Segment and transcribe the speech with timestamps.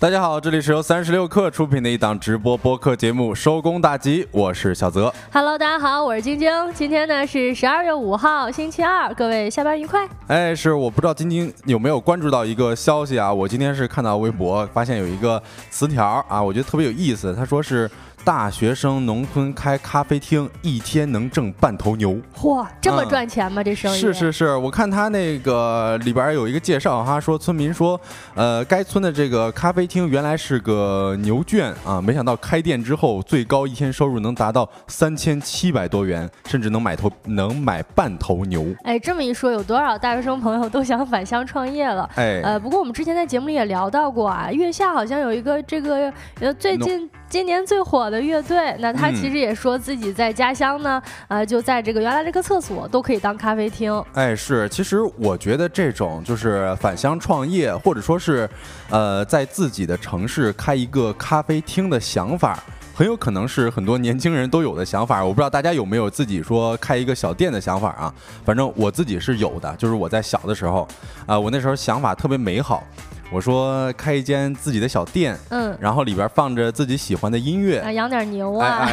[0.00, 5.12] 大家好，这里是由三十六克出品的一档直播播客节目《收工大吉》，我是小泽。
[5.32, 6.48] Hello，大家好，我是晶晶。
[6.72, 10.08] 今天呢是十二月五号，星期二，各位下班愉快。
[10.28, 13.34] 哎，是我不知道晶晶有没有关注到一个消息啊？
[13.34, 17.34] 我今天是看到微博，发现有一个词条啊，我觉得特别有意思。
[17.34, 17.90] 他说是。
[18.28, 22.14] 大学生农村开咖啡厅，一天能挣半头牛。
[22.36, 23.64] 嚯，这么赚钱吗？
[23.64, 27.98] 这生意是是是，我看他那个里边有一个介绍哈，说村民说，
[28.34, 38.66] 呃，该村的这个咖啡厅原来是个牛圈啊，没想到开店之后，最高一天收入能达到三千七百多元，甚至能买头能买半头牛。
[38.84, 42.06] 哎，这么一说，有多少大学生朋友都想返乡创业了？
[42.16, 47.08] 哎，呃，不过我们之前在节目里也聊到过啊，月下好像有一个这个呃最近。
[47.30, 54.04] 今年最火的乐队，那他其实也说自己在家乡呢，呃，就在这个原来这个厕所都可以当咖啡厅。
[54.14, 58.48] 哎，是，其实我觉得这种就是返乡创业，或者说是，
[58.90, 62.62] 呃，在自己的城市开一个咖啡厅的想法，
[62.94, 65.24] 很有可能是很多年轻人都有的想法。
[65.24, 68.12] 我不知道大家有没有自己说开一个小店的想法啊？
[68.44, 70.86] 反正我自己是有的，就是我在小的时候，
[71.26, 72.84] 啊，我那时候想法特别美好。
[73.30, 78.88] 我说开一间自己的小店，嗯，然后里边放着自己喜欢的音乐，啊养点牛啊，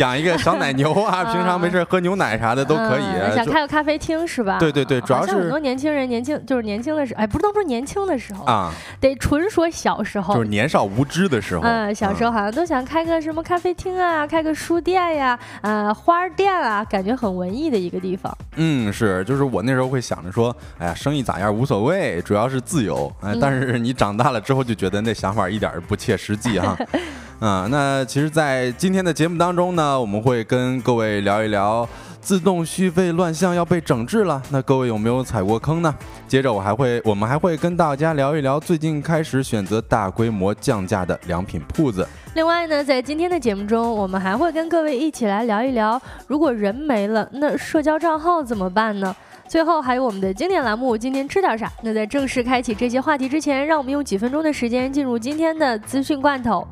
[0.00, 3.04] 养一个小奶牛啊， 平常没事喝牛奶啥的都可以。
[3.36, 4.58] 想开个咖啡厅是吧？
[4.58, 11.62] 对对对，主要是很多年轻人年轻就是年轻的时候，哎，不能说年轻的时候啊，得纯说小时候，就是年少无知的时候。
[11.62, 18.36] 嗯，小时候好像都想开个什么咖啡厅啊，开个书店呀，呃，花店啊，感觉很文艺的一个地方。
[18.56, 23.10] 嗯，是，就是我那时候会想着说，哎呀，生意咋样无所谓，主要是自由。
[23.22, 23.67] 哎，但是。
[23.72, 26.76] 是你长大了之后就觉得那想法一点儿不切实际哈，
[27.40, 31.88] 啊，那其实，在今天的节目当中呢，我们会跟各位聊一聊
[32.20, 35.94] 自动续费乱象要被整治了，那各位有没有踩过坑呢？
[36.26, 42.06] 接着我还会，我们还会跟大家聊一聊最近开始选择大规模降价的良品铺子。
[42.34, 49.14] 另外呢，在今天的节目中，我们还会跟各位一起来聊一聊，如果人没了，那社交账号怎么办呢？
[49.48, 51.72] 最后还有我们的经典栏目，今天吃点啥？
[51.82, 56.66] 那在正式开启这些话题之前，让我们用几分钟的时间进入今天的资讯罐头。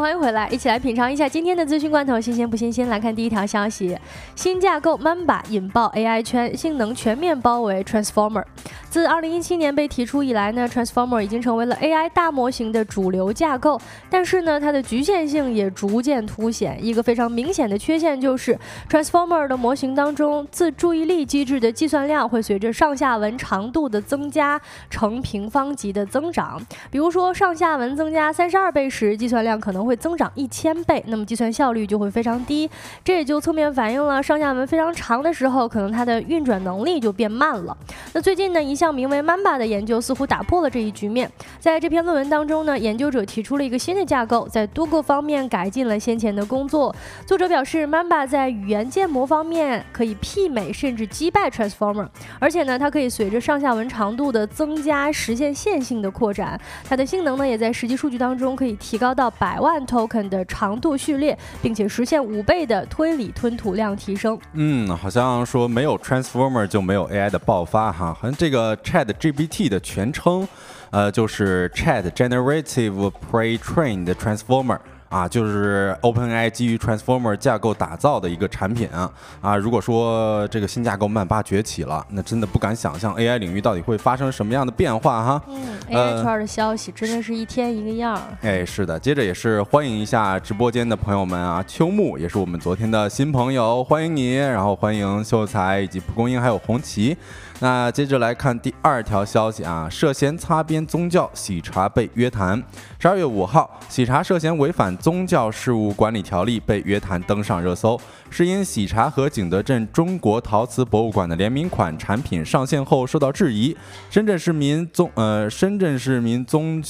[0.00, 2.88] 欢迎回来，一起来品尝一下今天的资讯罐头，新鲜不新鲜？
[2.88, 3.96] 来看第一条消息：
[4.34, 8.42] 新架构 Mamba 引爆 AI 圈，性能全面包围 Transformer。
[8.90, 13.80] 自2017年被提出以来呢，Transformer 已经成为了 AI 大模型的主流架构。
[14.10, 16.78] 但是呢，它的局限性也逐渐凸显。
[16.84, 26.60] 一个非常明显的缺陷就是 Transformer 的模型当中，自注意力机制的计算量会随着上下文长度的增加呈平方级的增长。
[26.90, 32.68] 比如说，上下文增加三十二倍时，计算量可能会增长一千倍，那么计算效率就会非常低。
[33.04, 37.76] 这也就侧面反映了上下文非常长的时候，可能它的运转能力就变慢了。
[38.12, 41.30] 那最近呢，一项名为 Mamba 的研究似乎打破了这一局面。
[41.60, 46.94] 在这篇论文当中呢，研究者提出了一个新的架构，在多个方面改进了先前的工作。
[47.26, 52.08] 作者表示，Mamba 在语言建模方面可以媲美甚至击败 Transformer，
[52.38, 56.60] 而且呢，它可以随着上下文长度的增加实现线性的扩展。
[56.88, 64.38] 它的性能呢，也在实际数据当中可以提高到百万 token 的长度序列，并且实现五倍的推理吞吐量提升。
[64.52, 68.74] 嗯，好像说没有 Transformer 就没有 AI 的爆发哈，好像这个。
[68.84, 70.46] Chat GPT 的全称，
[70.90, 74.78] 呃，就是 Chat Generative Pre-trained Transformer。
[75.14, 79.08] 啊，就是 OpenAI 基于 Transformer 架构打造的一个产品啊
[79.40, 79.56] 啊！
[79.56, 85.42] 如果说这个新架构曼巴崛起了，那真的不敢想象 AI 领域到底会发生什么样的变化哈。
[85.46, 88.20] 嗯，AI 圈的消息真的是一天一个样。
[88.40, 97.16] 哎，是的，接着也是欢迎一下直播间的朋友们啊，秋木也是我们昨天的新朋友，欢迎你，然后欢迎秀才以及蒲公英还有红旗。
[97.60, 102.60] 那接着来看第二条消息啊，涉嫌擦边宗教喜茶被约谈。
[102.98, 113.76] 十二月五号，喜茶涉嫌违反宗教事务管理条例被约谈登上热搜，是因喜茶和景德镇中国陶瓷博物馆的联名款产品上线后受到质疑。
[114.08, 116.82] 深圳市民宗呃，深圳市民宗。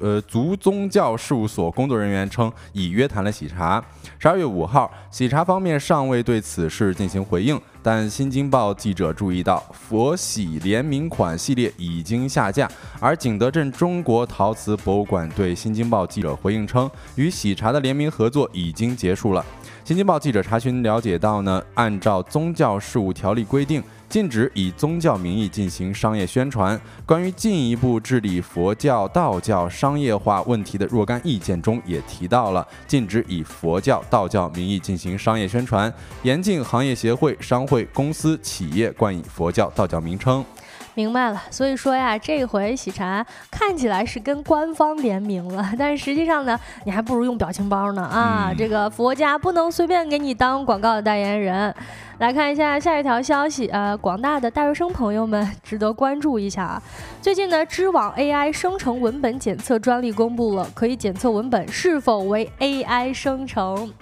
[0.00, 3.82] 呃，族宗教事务所工作人员称已约谈了喜茶。
[4.18, 12.68] 十二月五号，喜茶方面尚未对此事进行回应，但新京报记者注意到，佛喜联名款系列已经下架。
[12.98, 19.46] 而景德镇中国陶瓷博物馆对新京报记者回应称，与喜茶的联名合作已经结束了。
[19.86, 23.80] 新京报记者查询了解到呢，按照宗教事务条例规定。
[24.08, 26.80] 禁止以宗教名义进行商业宣传。
[27.04, 35.92] 关于进一步治理佛教、道教商业化问题的若干意见中，也提到了禁止以佛教、道教名义进行商业宣传，
[36.22, 40.44] 严禁行业协会、商会、公司、企业冠以佛教、道教名称。
[40.96, 48.50] 明白了，所以说呀，这回喜茶看起来是跟官方联名了， 但是实际上呢，你还不如用表情包呢啊！
[48.56, 51.72] 这个佛家不能随便给你当广告的代言人。
[52.18, 56.82] 来看一下下一条消息，呃，广大的大学生朋友们值得关注一下啊！
[57.20, 63.92] 最近呢，知网 AI 生成文本检测专利公布了，可以检测文本是否为 AI 生成。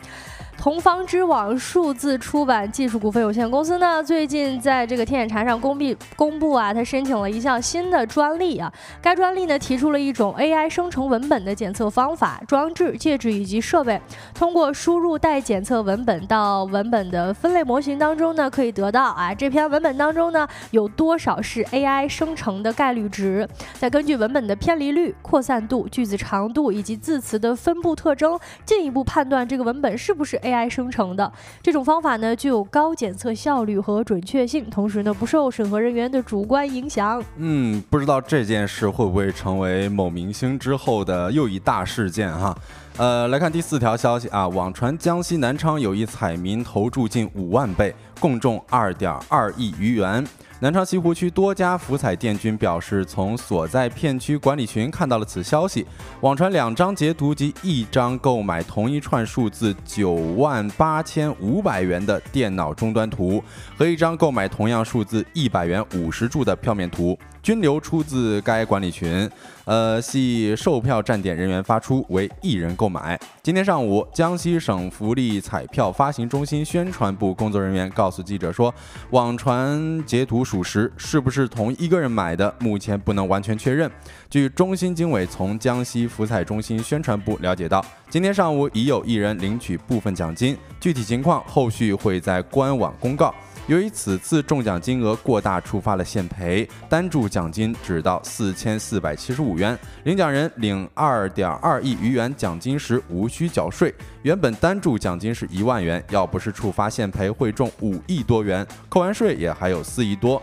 [0.56, 5.85] 同方知网数字出版技术股份有限公司呢，最近在这个天眼查上公布
[6.17, 8.73] 公布啊，它申请了一项新的专利啊。
[9.03, 14.01] 该专利呢提出了一种 AI 生成文本的检测方法，装置、介质以及设备
[14.33, 30.64] 通过输入待检测文本到文本的分类模型当中呢，可以得到啊这篇文本当中呢有多少是 AI 生成的概率值，再根据文本的偏离率、扩散度、句子长度以及字词的分布特征，进一步判断这个文本是不是 AI。
[30.75, 31.31] 生成的
[31.62, 37.23] 这种方法呢，具有高检测效率和准确性，同时呢，不受审核人员的主观影响。
[37.37, 42.56] 嗯，不知道这件事会不会成为某明星之后的又一大事件哈？
[42.96, 47.94] 呃，来看第四条消息啊，网传江西南昌有一彩民投注近五万倍，
[48.25, 50.26] 共重二点二亿余元。
[50.59, 55.87] 南昌西湖区多家福彩店均表示，从所在片区管理群看到了此消息。
[56.23, 63.44] 网传两张截图及一张购买同一串数字九万八千五百元的电脑终端图，
[63.76, 67.19] 和一张购买同样数字一百元五十注的票面图。
[67.44, 69.31] 均流出自该管理群，
[69.67, 73.20] 呃，系售票站点人员发出，为一人购买。
[73.43, 78.75] 今天上午，江西省福利彩票发行中心宣传部工作人员告诉记者说，
[79.11, 83.91] 网传截图属实，是不是同一个人买的，目前不能完全确认。
[84.31, 93.35] 据中心经委从江西福彩中心宣传部了解到，今天上午已有一人领取部分奖金，具体情况后续会在官网公告。
[93.67, 103.95] 由于此次中奖金额过大，触发了限赔，单注奖金只到四千四百七十五元，领奖人领二点二亿余元奖金时无需缴税。
[104.23, 110.43] 原本单注奖金是一万元，要不是触发限赔，会中五亿多元，扣完税也还有四亿多。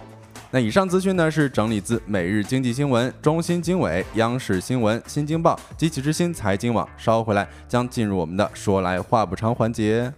[0.50, 6.86] 那以上资讯呢，是整理自每日经济新闻、中新经纬、央视新闻、新京报、机器之心财经网。
[6.98, 10.12] 稍后回来将进入我们的说来话不长环节。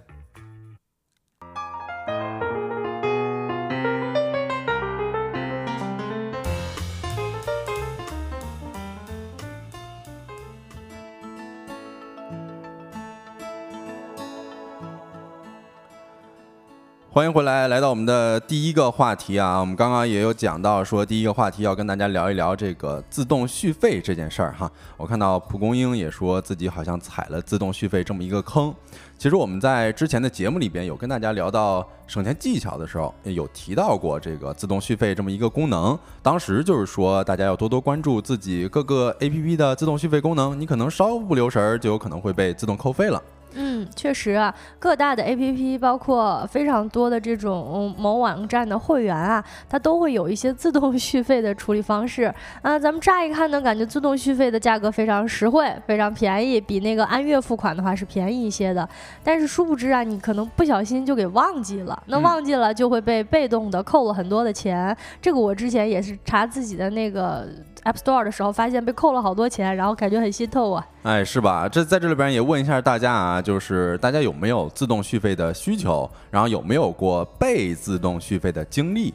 [17.14, 24.68] 欢迎回来，来到我们的第一个话题啊，我们刚刚也有讲到说，第一个话题要跟大家聊一聊这个自动续费这件事儿哈。
[24.98, 28.74] 我看到蒲公英也说自己好像踩了自动续费这么一个坑。
[29.16, 35.96] 其实我们在之前的节目里边有跟大家聊到省钱技巧的时候，有提到过这个自动续费这么一个功能。
[36.24, 43.22] 当时就是说，大家要多多关注自己各个 APP 的自动续费功能，你可能稍不留神儿，就有可能会被自动扣费了。
[43.56, 52.80] 嗯，确实啊，各大的 APP 包括非常多的这种某网站的会员啊，它都会有一些自动续费的处理方式啊。
[52.80, 58.88] 咱们乍一看呢，感觉自动续费的价格非常实惠，非常便宜，比那个按月付款的话是便宜一些的。
[59.24, 64.96] 但是殊不知啊，你可能不小心就给忘记了，那忘记了就会被被动的扣了很多的钱。
[65.22, 67.48] 这个我之前也是查自己的那个。
[67.84, 70.88] App Store 的时候，发现被扣了好多钱，然后感觉很心痛啊！
[71.04, 71.68] 哎，是吧？
[71.68, 79.14] 这在这里边也问一下大家啊，就是大家有没有自动续费的需求，然后有没有过被自动续费的经历？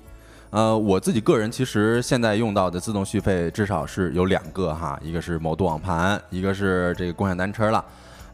[0.51, 7.85] 呃，我自己个人其实现在用到的自动续费至少是有两个哈，一个是某度网盘，一个是这个共享单车了。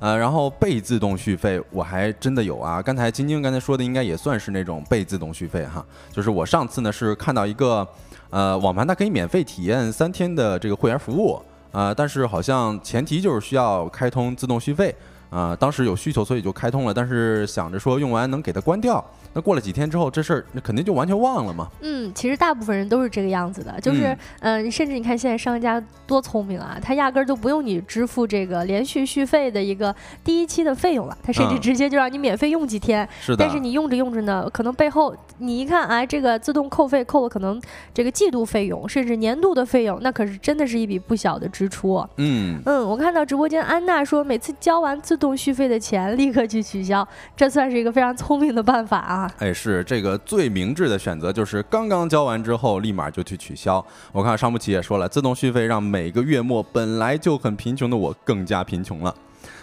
[0.00, 2.82] 呃，然后被自动续费我还真的有啊。
[2.82, 7.86] 刚才晶晶刚才说的应该也算是那种被自动续费哈，就是我上次呢是看到一个。
[8.30, 14.92] 呃，网盘它可以免费体验三天的这个会员服务啊，但是好像前提就是需要开通自动续费
[15.34, 15.56] 啊。
[15.58, 19.04] 当时有需求，所以就开通了，但是想着说用完能给它关掉。
[19.36, 21.68] 那过了几天之后，这事儿那肯定就完全忘了嘛。
[21.80, 33.08] 嗯，其实大部分人都是这个样子的，就是嗯，甚至你看现在商家多聪明啊，他压根儿就不用你支付这个连续续费的一个第一期的费用了，他甚至直接就让你免费用几天。
[33.20, 33.38] 是的。
[33.38, 37.60] 但是你用着用着呢，可能背后你一看，哎，这个自动扣费扣了可能
[37.92, 42.06] 这个季度费用，甚至年度的费用，那可是真的是一笔不小的支出。
[42.18, 49.32] 嗯嗯，我看到直播间安娜说，每次交完自动自动续费的钱立刻去取消，这算是一个非常聪明的办法啊！
[49.38, 53.82] 哎，是这个最明智的选择，就是刚刚交完之后立马就去取消。
[54.12, 59.14] 我看商务企也说了，自动续费让每个月末本来就很贫穷的我更加贫穷了。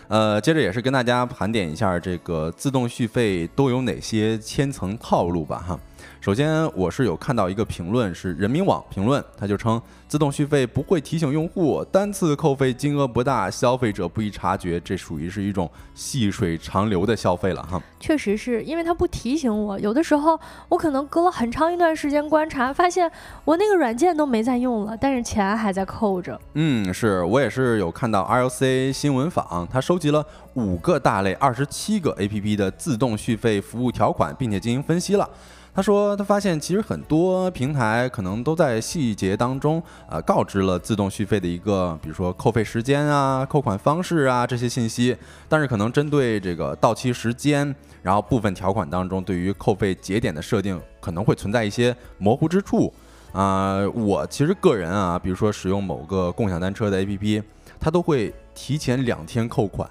[0.08, 5.80] 呃，接着也是跟大家盘点一下这个自动续费都有哪些千层套路吧，哈。
[6.22, 17.82] 首先，我是有看到一个评论，是人民网评论，他就称自动续费不会提醒用户，单次扣费金额不大，消费者不易察觉，这属于是一种细水长流的消费了哈。
[18.00, 23.12] 确实是因为他不提醒我，有的时候我可能隔了很长一段时间观察，发现
[23.44, 26.40] 我那个软件都没在用了，但是钱还在扣着。
[26.54, 30.24] 嗯，是我也是有看到 RLC 新闻坊，他收集了
[30.54, 35.28] 五个大类二十七个 APP 的自动续费服务条款，并且进行分析了。
[35.74, 45.16] 他说，他发现其实很多平台可能都在细节当中，呃，告知了自动续费的一个，比如说扣费时间啊、扣款方式啊这些信息，
[45.48, 52.94] 但是可能针对这个到期时间，然后部分条款当中对于扣费节点的设定可能会存在一些模糊之处。
[53.32, 57.42] 啊，我其实个人啊，比如说使用某个共享单车的 APP，
[57.80, 59.90] 它都会提前两天扣款。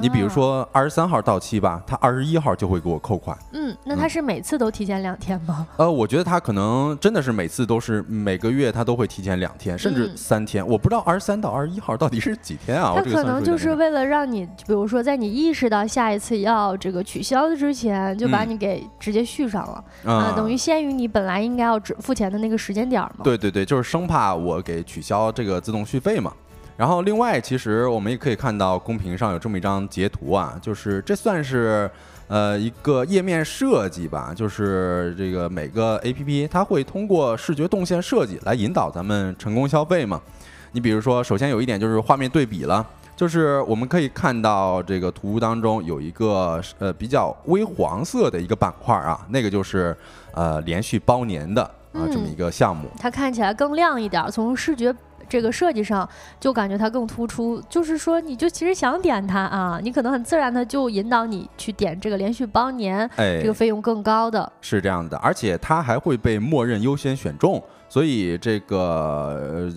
[0.00, 3.36] 你比如说二十三号到期吧，他二十一号就会给我扣款。
[3.52, 5.66] 嗯，那他是每次都提前两天吗？
[5.76, 10.66] 呃，我觉得他可能真的是每次都是每个月他都会提前两天，甚至三天。
[10.66, 12.94] 我不知道二十三到二十一号到底是几天啊？
[12.96, 23.22] 他可能就是为了让你，比如说在你意识到下一次要这个取消的之前，就把你给直接续上了啊，等于先于你本来应该要支付钱的那个时间点嘛。
[23.22, 26.32] 对对对，就是生怕我给取消这个自动续费嘛。
[26.80, 31.90] 然后，另外，其实我们也可以看到公屏上有这么一张截图啊，就是这算是
[32.26, 40.22] 呃一个页面设计吧，就是这个每个 A P P 它会通过视觉动线设计来引导咱们成功消费嘛。
[40.72, 49.94] 你比如说，首先有一点就是画面对比了，就是我们可以看到这个图当中有一个呃比较微黄色的一个板块啊，那个就是
[50.32, 54.96] 呃连续包年的啊这么一个项目，它看起来更亮一点，从视觉。
[55.30, 56.06] 这个设计上
[56.40, 69.68] 就感觉它更突出，就是说你就其实想点它啊，你可能很自然的就引导你去点这个连续包年，哎，这个费用更高的，是这样的，而且它还会被默认优先选中，所以这个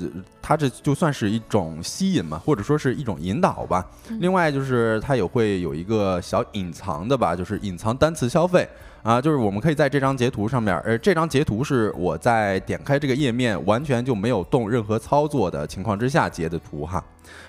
[0.41, 3.86] 它这就算是一种吸引嘛，或者说是一种引导吧。
[4.20, 8.65] 另外就是它也会有一个小隐藏的吧，就是隐藏单次消费。
[9.01, 17.03] 啊，就是我们可以在这张截图上面，呃，这张截图是我在点开这个页面完全就没有动任何操作的情况之下截的图哈。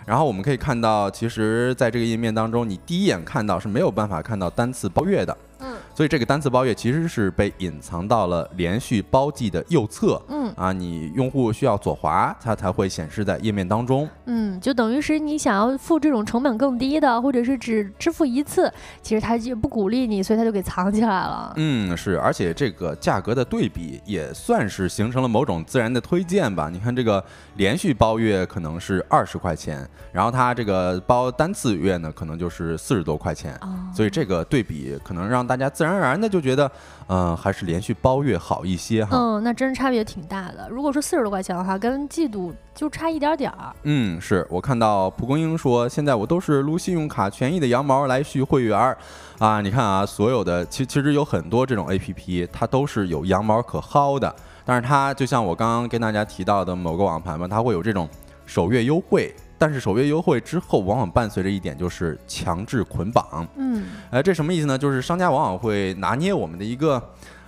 [0.05, 5.37] 然后我们可以看到，其实在这个页面当中，你第一眼看到是没有办法看到单次包月的。
[5.61, 14.09] 嗯所以这个单次包月其实是被隐藏到了连续包季的右侧，嗯啊，你用户需要左滑，它才会显示在页面当中。
[14.25, 18.69] 嗯，就等于是你想要付这种成本更低的，或者是只支付一次，
[19.01, 21.53] 其实它就不鼓励你，所以它就给藏起来了。
[21.57, 26.69] 嗯，是，而且这个价格的对比也算是形成了某种自然的推荐吧。
[26.69, 33.57] 你看这个连续包月可能是二十块钱，然后它这个包单次月呢，可能就是四十多块钱，
[33.95, 36.73] 所以这个对比可能让大家自自然而然的就觉得，
[37.09, 39.15] 嗯，还是连续包月好一些哈。
[39.15, 40.69] 嗯，那真差别挺大的。
[40.69, 43.75] 如果说四十多块钱的话，跟季度就差一点点儿。
[43.85, 48.97] 嗯，是我看到蒲公英说，现在我都是撸信用卡权益的羊毛来续会员儿
[49.39, 49.61] 啊。
[49.61, 54.35] 你看啊，所有的其其实有很多这种 A P P，它都是有羊毛可薅的。
[54.65, 58.09] 但是它就像我刚刚跟大家提到的某个网盘嘛，它会有这种
[58.47, 59.35] 首月优惠。
[59.57, 63.47] 但是首月优惠之后，往往伴随着一点就是强制捆绑。
[63.57, 64.77] 嗯，哎，这什么意思呢？
[64.77, 67.01] 就是商家往往会拿捏我们的一个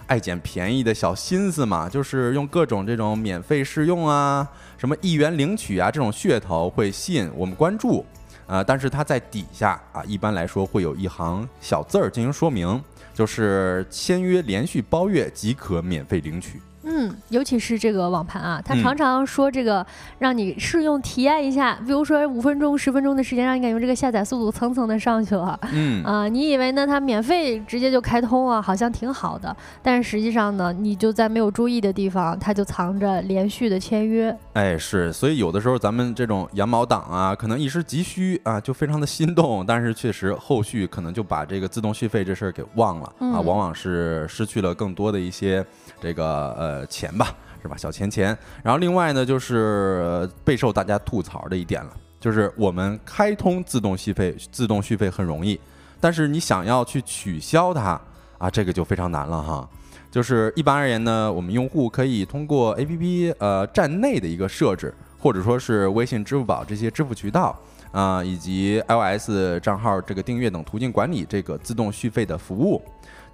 [0.06, 4.48] 爱捡便宜的小心思嘛，就是用各种这种免费试用啊、
[4.78, 8.04] 什么一元领取啊这种噱头，会吸引我们关注。
[8.46, 12.80] 啊，但是它在底下啊，一般来说会有一行小字儿进行说明，
[13.12, 16.60] 就是签约连续包月即可免费领取。
[16.86, 19.84] 嗯，尤其是这个网盘啊，它常常说这个
[20.20, 25.58] 让你试用体验一下，比如说五分钟、十分钟的时间，让你感觉这个下载速度蹭蹭的上去了。
[25.72, 26.86] 嗯啊，你以为呢？
[26.86, 29.54] 它免费直接就开通啊，好像挺好的。
[29.82, 34.36] 但是实际上呢，你就在没有注意的地方，它就藏着连续的签约。
[34.52, 45.64] 哎，是，所以有的时候咱们这种羊毛党啊，可能一时急需啊，就非常的心动，但是确实后续可能就把这个自动续费这事儿给忘了啊，往往是失去了更多的一些
[46.00, 46.86] 这个呃。
[46.86, 47.76] 钱吧，是吧？
[47.76, 48.36] 小钱钱。
[48.62, 55.58] 然后另外呢，就是备受大家吐槽的一点了，就是我们开通自动续费，自动续费很容易，
[56.00, 58.00] 但是你想要去取消它
[58.38, 59.68] 啊，这个就非常难了哈。
[60.10, 64.94] 就是一般而言呢，我们用户可以通过 APP 呃站内的一个设置。
[65.18, 67.58] 或者说是微信、支付宝这些支付渠道
[67.90, 72.80] 啊，以及 iOS 账号这个订阅等途径管理这个自动续费的服务。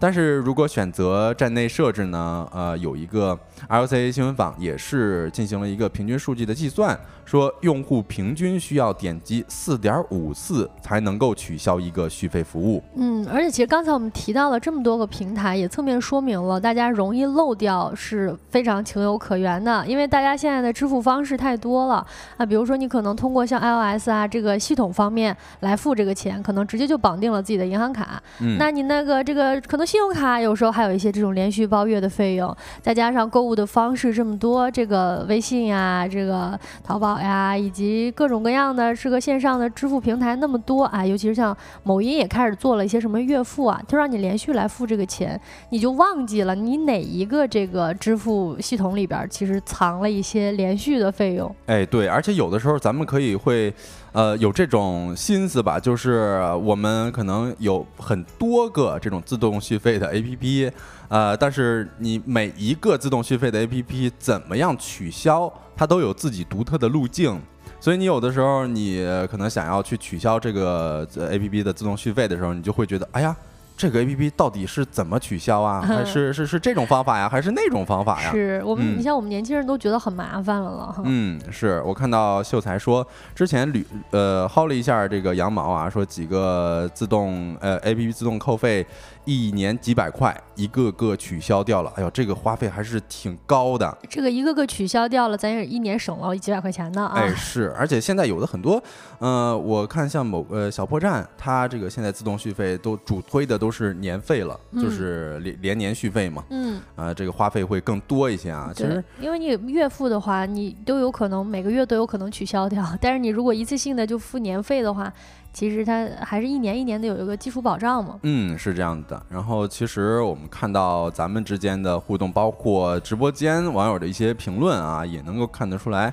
[0.03, 2.45] 但是如果选择站内设置呢？
[2.53, 12.83] 呃，有一个 LCA 新闻坊也是进行了一个平均数据的计算，说用户平均需要点击四点五次才能够取消一个续费服务。
[12.97, 22.05] 嗯，而且其实刚才我们提到了这么多个平台，也侧面说明了大家容易漏掉是非常情有可原的，因为大家现在的支付方式太多了
[22.37, 29.87] 啊，比如说你可能通过像 iOS 啊这个系统方面来付这个钱，可能直接就绑定了自己的银行卡，嗯，那你那个这个可能。
[29.93, 51.55] 信用卡有时候还有一些这种连续包月的费用，再加上购物的方式这么多，这个微信呀、这个淘宝呀，以及各种各样的这个线上的支付平台那么多啊，尤其是像某音也开始做了一些什么月付啊，就让你连续来付这个钱，你就忘记了你哪一个这个支付系统里边其实藏了一些连续的费用。
[51.67, 53.71] 哎，对，而且有的时候咱们可以会。
[54.13, 60.71] 呃，有这种心思吧，就是我们可能有很多个这种自动续费的 APP，
[61.09, 67.41] 呃，但是你每一个自动续费的 APP 怎么样取消，它都有自己独特的路径，
[67.81, 73.35] 所以你有的时候你可能想要去取消这个 APP 的自动续费的时候，你就会觉得，哎呀。
[73.77, 75.81] 这个 A P P 到底是怎么取消啊？
[75.87, 77.29] 还是是是这种方法呀？
[77.29, 78.31] 还是那种方法呀？
[78.31, 80.95] 是我们，你像我们年轻人都觉得很麻烦了了。
[81.05, 88.87] 嗯，是我看到秀才说之前捋呃薅了一下这个羊毛啊，说几个自动呃 A P P 自动扣费。
[89.25, 91.93] 一年几百块，一个个取消掉了。
[91.97, 93.97] 哎呦，这个花费还是挺高的。
[94.09, 97.15] 这个一个个取消掉了，咱也一年省了几百块钱呢啊！
[97.15, 98.83] 哎，是，而且现在有的很多，
[99.21, 106.45] 呃，我看像某呃小破站，它这个现在自动续费都主推的都是年费了，就是连连年续费嘛。
[106.51, 106.81] 嗯。
[106.97, 108.73] 啊，这个花费会更多一些啊。
[108.75, 112.85] 其实，因为你月付的话，你都有可能每个月都有可能取消掉。
[113.01, 115.13] 但是你如果一次性的就付年费的话。
[115.53, 118.19] 其实它还是一年一年的有一个基础保障嘛。
[118.23, 119.23] 嗯，是这样的。
[119.29, 126.13] 然后其实我们看到咱们之间的互动，包括直播间网友的一些评论啊，也能够看得出来。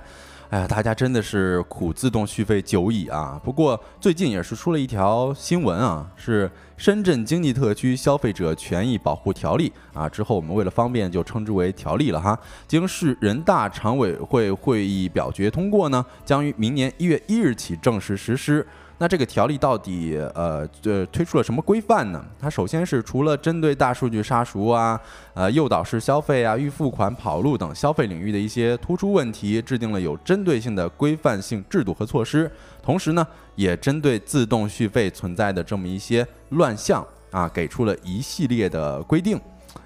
[0.50, 3.39] 哎呀，大家真的是苦自动续费久矣啊。
[3.43, 10.10] 不过最近也是出了一条新闻啊，是深圳经济特区消费者权益保护条例啊。
[10.10, 12.38] 之后我们为了方便就称之为条例了哈。
[12.67, 18.65] 经市人大常委会会议表决通过呢，将于明年一月一日起正式实施。
[19.02, 22.24] 那这个条例到底呃这推出了什么规范呢？
[22.38, 25.00] 它首先是除了针对大数据杀熟啊、
[25.34, 32.52] 呃诱导式消费啊、预付款跑路等消费领域的一些突出问题，制定了有针对性的规范性制度和措施。
[32.84, 39.40] 同时呢，也针对自动续费存在的这么一些乱象啊，给出了一系列的规定，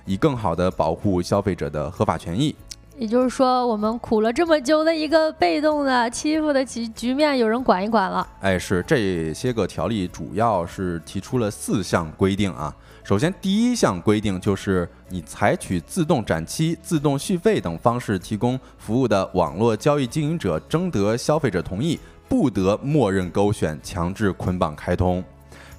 [0.06, 2.56] 以更好的保护消费者的合法权益。
[2.98, 8.26] 也就是说，我们苦了这么久的一个被动的欺负的局局面，有人管一管了。
[8.40, 12.74] 哎，是这些个条例主要是提出了四项规定啊。
[13.04, 25.22] 首先，第一项规定就是你采取自动展期、自动续费等方式提供服务的网络交易经营者，征得消费者同意，不得默认勾选、强制捆绑开通。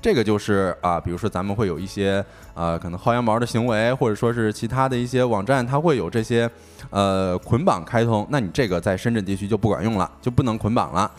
[0.04, 6.46] 这个就是啊，比如说咱们会有一些呃可能薅羊毛的行为，或者说是其他的一些网站，它会有这些
[6.90, 11.10] 呃捆绑开通，那你这个在深圳地区就不管用了，就不能捆绑了。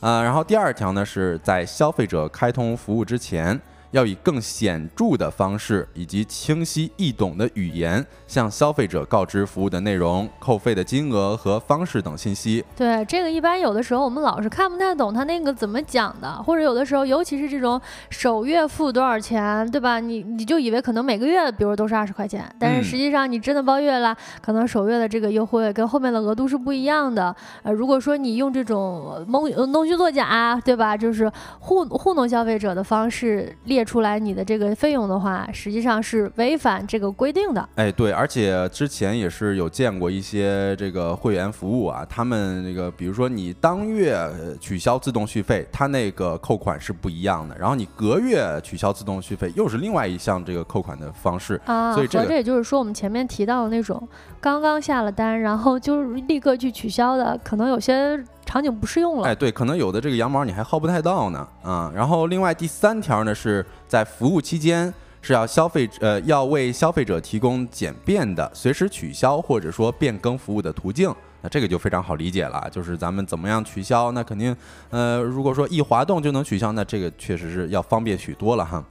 [0.00, 3.58] 呃，然后第二条呢是在消费者开通服务之前。
[3.94, 12.64] 要以更显著的方式以及清晰易懂的语言，向消费者告知服务的内容、扣费的金额和方式等信息。
[12.76, 17.80] 对这个，一般有的时候我们老是看不太懂他那个怎么讲的，或者有的时候，尤其是这种
[18.10, 20.00] 首月付多少钱，对吧？
[20.00, 27.32] 你你就以为可能每个月，比如都是二十块钱，但是实际上你真的包月了，可能首月的这个优惠跟后面的额度是不一样的。
[27.62, 30.96] 呃，如果说你用这种蒙弄虚作假，对吧？
[30.96, 31.30] 就是
[31.60, 33.83] 糊糊弄消费者的方式列。
[33.84, 37.68] 出来你的这个费用的话，实际上是违反这个规定的。
[37.74, 44.28] 哎，对，而且之前也是有见过一些这个会员服务啊，他们那个比如说你当月
[44.60, 51.92] 取消自动续费，它那个扣款是不一样的，然后你隔月取消自动续费又是另外一项这个扣款的方式啊。
[51.94, 54.08] 所以这也就是说，我们前面提到的那种
[54.40, 58.22] 刚刚下了单，然后就立刻去取消的，可能有些。
[58.44, 74.54] 场景不适用了，哎，对，可能有的这个羊毛你还薅不太到呢，啊，然后另外第三条呢是在服务期间是要消费呃要为消费者提供简便的随时取消或者说变更服务的途径，那这个就非常好理解了，就是咱们怎么样取消，那肯定
[74.90, 78.84] 呃如果说一滑动就能取消，那这个确实是要方便许多了哈。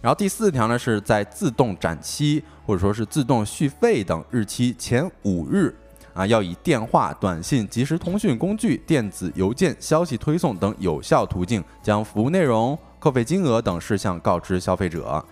[0.00, 5.74] 然后第四条呢是在自动展期或者说是自动续费等日期前五日。
[6.20, 15.24] 啊，要以电话、短信、即时通讯工具、电子邮件、消息推送等有效途径，将服务内容、扣费金额等事项告知消费者。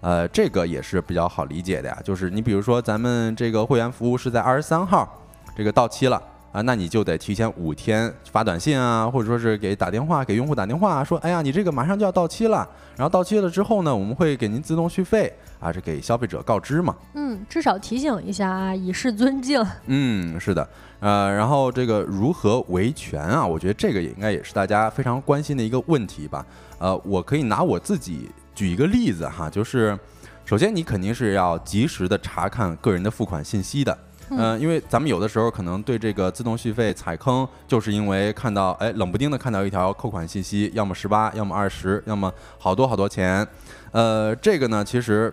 [0.00, 5.20] 呃，这个也是比较好理解的呀，就是你比如说咱们这个会员服务是在二十三号
[5.56, 6.22] 这个到期了。
[6.52, 16.94] 啊，那你就得提前五天发短信啊，或者说是给打电话给用户打电话说，哎呀，你这个马上就要到期了，然后到期了之后呢，我们会给您自动续费啊，是给消费者告知嘛。
[17.14, 19.64] 嗯，至少提醒一下啊，以示尊敬。
[19.86, 20.68] 嗯，是的，
[21.00, 23.46] 呃，然后这个如何维权啊？
[23.46, 26.44] 我觉得这个也应该也是大家非常关心的一个问题吧。
[26.78, 29.98] 呃，我可以拿我自己举一个例子哈，就是
[30.44, 33.98] 首先你肯定是要及时的查看个人的付款信息的。
[34.28, 43.46] 嗯，因为咱们有的时候可能对这个自动续费踩坑，就是因为看到哎冷不丁的看到一条扣款信息，要么十八，要么二十，要么好多好多钱。
[43.92, 45.32] 呃，这个呢，其实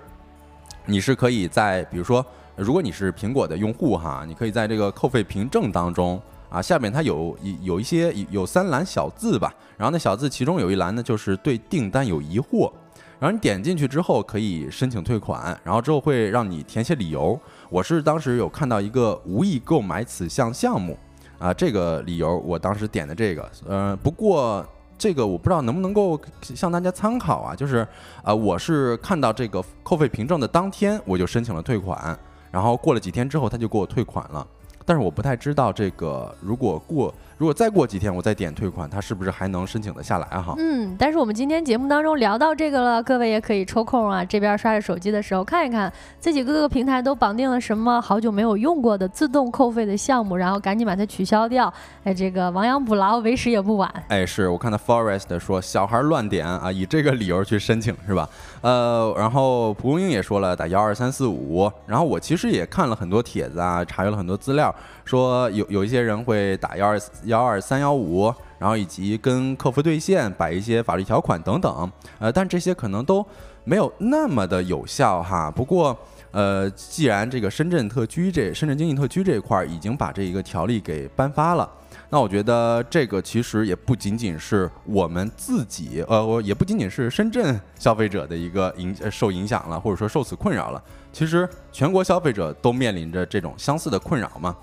[0.85, 12.71] 你是可以在比如说，如果你是苹果的用户哈，你可以在这个扣费凭证当中啊，下面它有有一些有三栏小字吧，然后那小字其中有一栏呢，就是对订单有疑惑。
[13.19, 17.39] 然后你点进去之后可以申请退款，然后之后会让你填写理由。
[17.69, 20.97] 我是当时有看到一个无意购买此项项目，
[21.39, 24.65] 啊，这个理由我当时点的这个，呃，不过
[25.03, 27.85] 这个我不知道能不能够向大家参考啊，就是
[28.23, 32.17] 呃，我是看到这个扣费凭证的当天我就申请了退款，
[32.49, 34.47] 然后过了几天之后他就给我退款了，
[34.85, 37.13] 但是我不太知道这个如果过。
[37.37, 40.53] 如果再过几天我再点退款，它是不是还能申请得下来哈？
[40.57, 51.73] 嗯，但是我们今天节目当中聊到这个了，各位也可以抽空啊，这边刷着手机的时候看一看自己各个平台都绑定了什么好久没有用过的自动扣费的项目，然后赶紧把它取消掉。
[52.03, 53.91] 哎，这个亡羊补牢，为时也不晚。
[54.09, 58.29] 哎，是我看到 Forest 说小孩乱点啊，以这个理由去申请是吧？
[58.61, 64.73] 呃，然后蒲公英也说了打幺二三四五，然后我其实也看了很多帖子啊，查阅了很多资料，
[65.05, 73.25] 说有有一些人会打幺二幺二三幺五，然后以及跟客服对线摆一些法律条款等等，呃，但这些可能都
[73.63, 75.51] 没有那么的有效哈。
[75.51, 75.97] 不过，
[76.31, 81.69] 呃，既然这个深圳特区这深圳经济特区这一块已经把这一个条例给颁发了，
[82.09, 94.55] 那我觉得这个其实也不仅仅是我们自己，呃，我也不仅仅是深圳消费者的一个影受影响了，或者说受此困扰了，其实全国消费者都面临着这种相似的困扰嘛。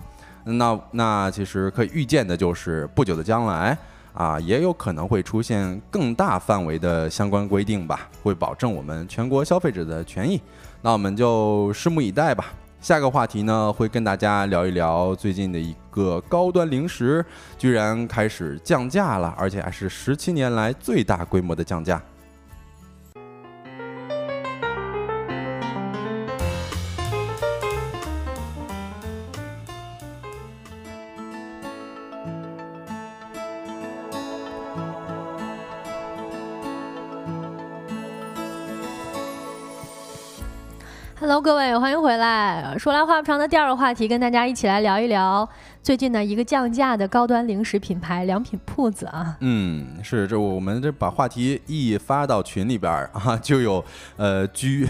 [0.44, 3.76] 那那其实可以预见的就是，不久的将来
[4.12, 10.40] 啊，也有可能会出现更大范围的相关规定吧，会保证我们全国消费者的权益。
[10.82, 12.46] 那我们就拭目以待吧。
[12.80, 17.22] 下个话题呢，会跟大家聊一聊最近的一个高端零食
[17.58, 22.00] 居然开始降价了，而且还是十七年来最大规模的降价。
[41.30, 42.74] Hello，各位，欢迎回来。
[42.76, 45.48] 说来话不长的第二个话题，跟大家一起来聊一聊
[45.80, 49.36] 最近的一个降价的高端零食品牌良品铺子啊。
[49.38, 53.84] 嗯，是这我们这把话题一发到群里边 啊，就有
[54.16, 54.84] 呃居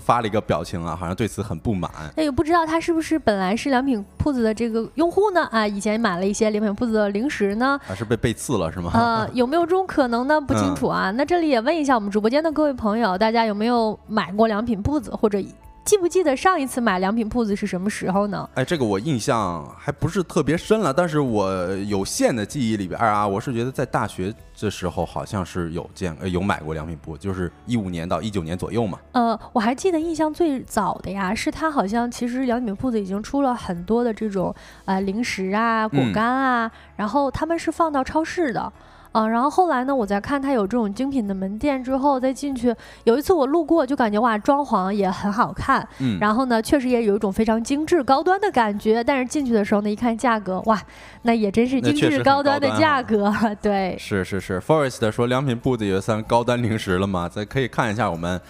[0.00, 1.90] 发了一个表情啊，好像对此很不满。
[2.16, 5.44] 那也不知道他是不是本来是良品铺子的这个用户呢？
[5.50, 7.76] 啊，以前买了一些良品铺子的零食呢？
[7.82, 8.92] 还是被背刺了是吗？
[8.94, 10.40] 呃，有没有这种可能呢？
[10.40, 11.10] 不清楚啊。
[11.10, 15.42] 那这里也问一下我们直播间的各位朋友，大家有没有买过良品铺子或者？
[15.90, 18.48] 记不记得上一次买良品铺子是什么时候呢？
[18.54, 29.00] 哎，这个我印象还不是特别深了，但是我有限的记忆里边啊，我是觉得在大学的时候好像是有见呃有买过良品铺，就是一五年到一九年左右嘛。
[29.10, 38.72] 呃，我还记得印象最早的呀，是它好像其实良品铺子已经出了很多的这种呃零食啊、果干啊，然后他们是放到超市的。
[39.12, 42.74] 啊，然后后来呢，我在看它有这种精品的门店之后，再进去。
[43.04, 45.86] 有一次我路过，就感觉哇，装潢也很好看。
[45.98, 46.18] 嗯。
[46.20, 49.02] 然后呢，确实也有一种非常精致高端的感觉。
[49.02, 50.80] 但是进去的时候呢，一看价格，哇，
[51.22, 53.34] 那也真是精致高端的价格。
[53.60, 53.96] 对。
[53.98, 57.28] 是是是，Forest 说良品铺子也算高端零食了嘛？
[57.28, 58.40] 咱可以看一下我们。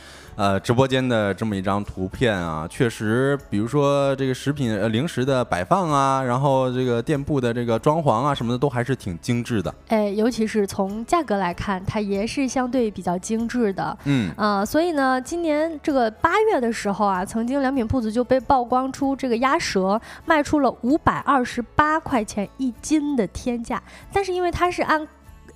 [0.41, 9.75] 呃，直播间的这么一张图片啊，确实，比如说这个食品、呃零食的摆放啊，然后这个店铺的这个装潢啊什么的，都还是挺精致的。
[9.89, 13.95] 哎，尤其是从价格来看，它也是相对比较精致的。
[14.05, 25.07] 嗯，啊，所以呢，今年这个八月的时候啊，曾经良品铺子就被曝光出这个鸭舌卖出了五百二十八块钱一斤的天价，但是因为它是按。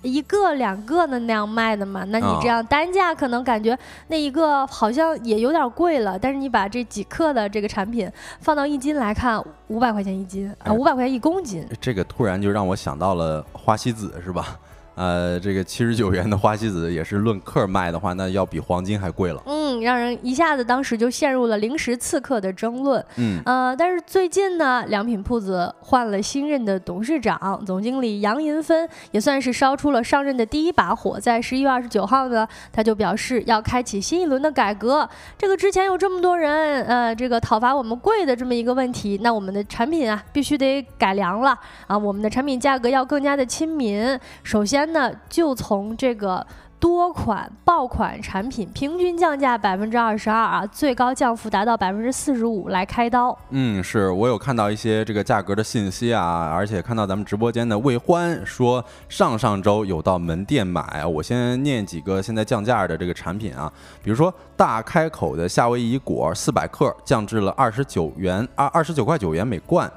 [0.05, 3.77] 一个两个的那样卖的嘛，那你这样单价可能感觉
[4.09, 11.67] 那一个好像也有点贵了，但是你把这几克的这个产品放到一斤来看，五百块钱一斤啊，五百块钱一公斤。
[11.81, 14.59] 这个突然就让我想到了花西子，是吧？
[14.95, 19.43] 呃，这个七十九元的花西子也是论克卖的话，那要比黄金还贵了。
[19.47, 23.05] 嗯，让人一下子当时就陷入了零食刺客的争论。
[23.17, 31.19] 嗯，呃，但是最近呢，良品铺子换了新任的董事长，总经理杨银芬也算是烧出了上任的第一把火。
[31.19, 35.09] 在十一月二十九号呢，他就表示要开启新一轮的改革。
[35.37, 44.17] 这个之前有这么多人，呃，这个讨伐我们贵的这么一个问题，那我们的产品啊，必须得改良了啊，我们的产品价格要更加的亲民。
[44.45, 44.84] 首先。
[44.87, 46.47] 那就从这个
[46.79, 53.35] 多款爆款产品平均降价百分之二十二啊，最高降幅达到百分之四十五来开刀。
[53.51, 61.07] 嗯，是我有看到一些这个价格的信息啊，而且看到咱们直播间的魏欢说上上周有到门店买。
[61.07, 69.91] 我先念几个现在降价的这个产品啊，比如说大开口的夏威夷果四百克降至了二十九元二二十九块九元每罐。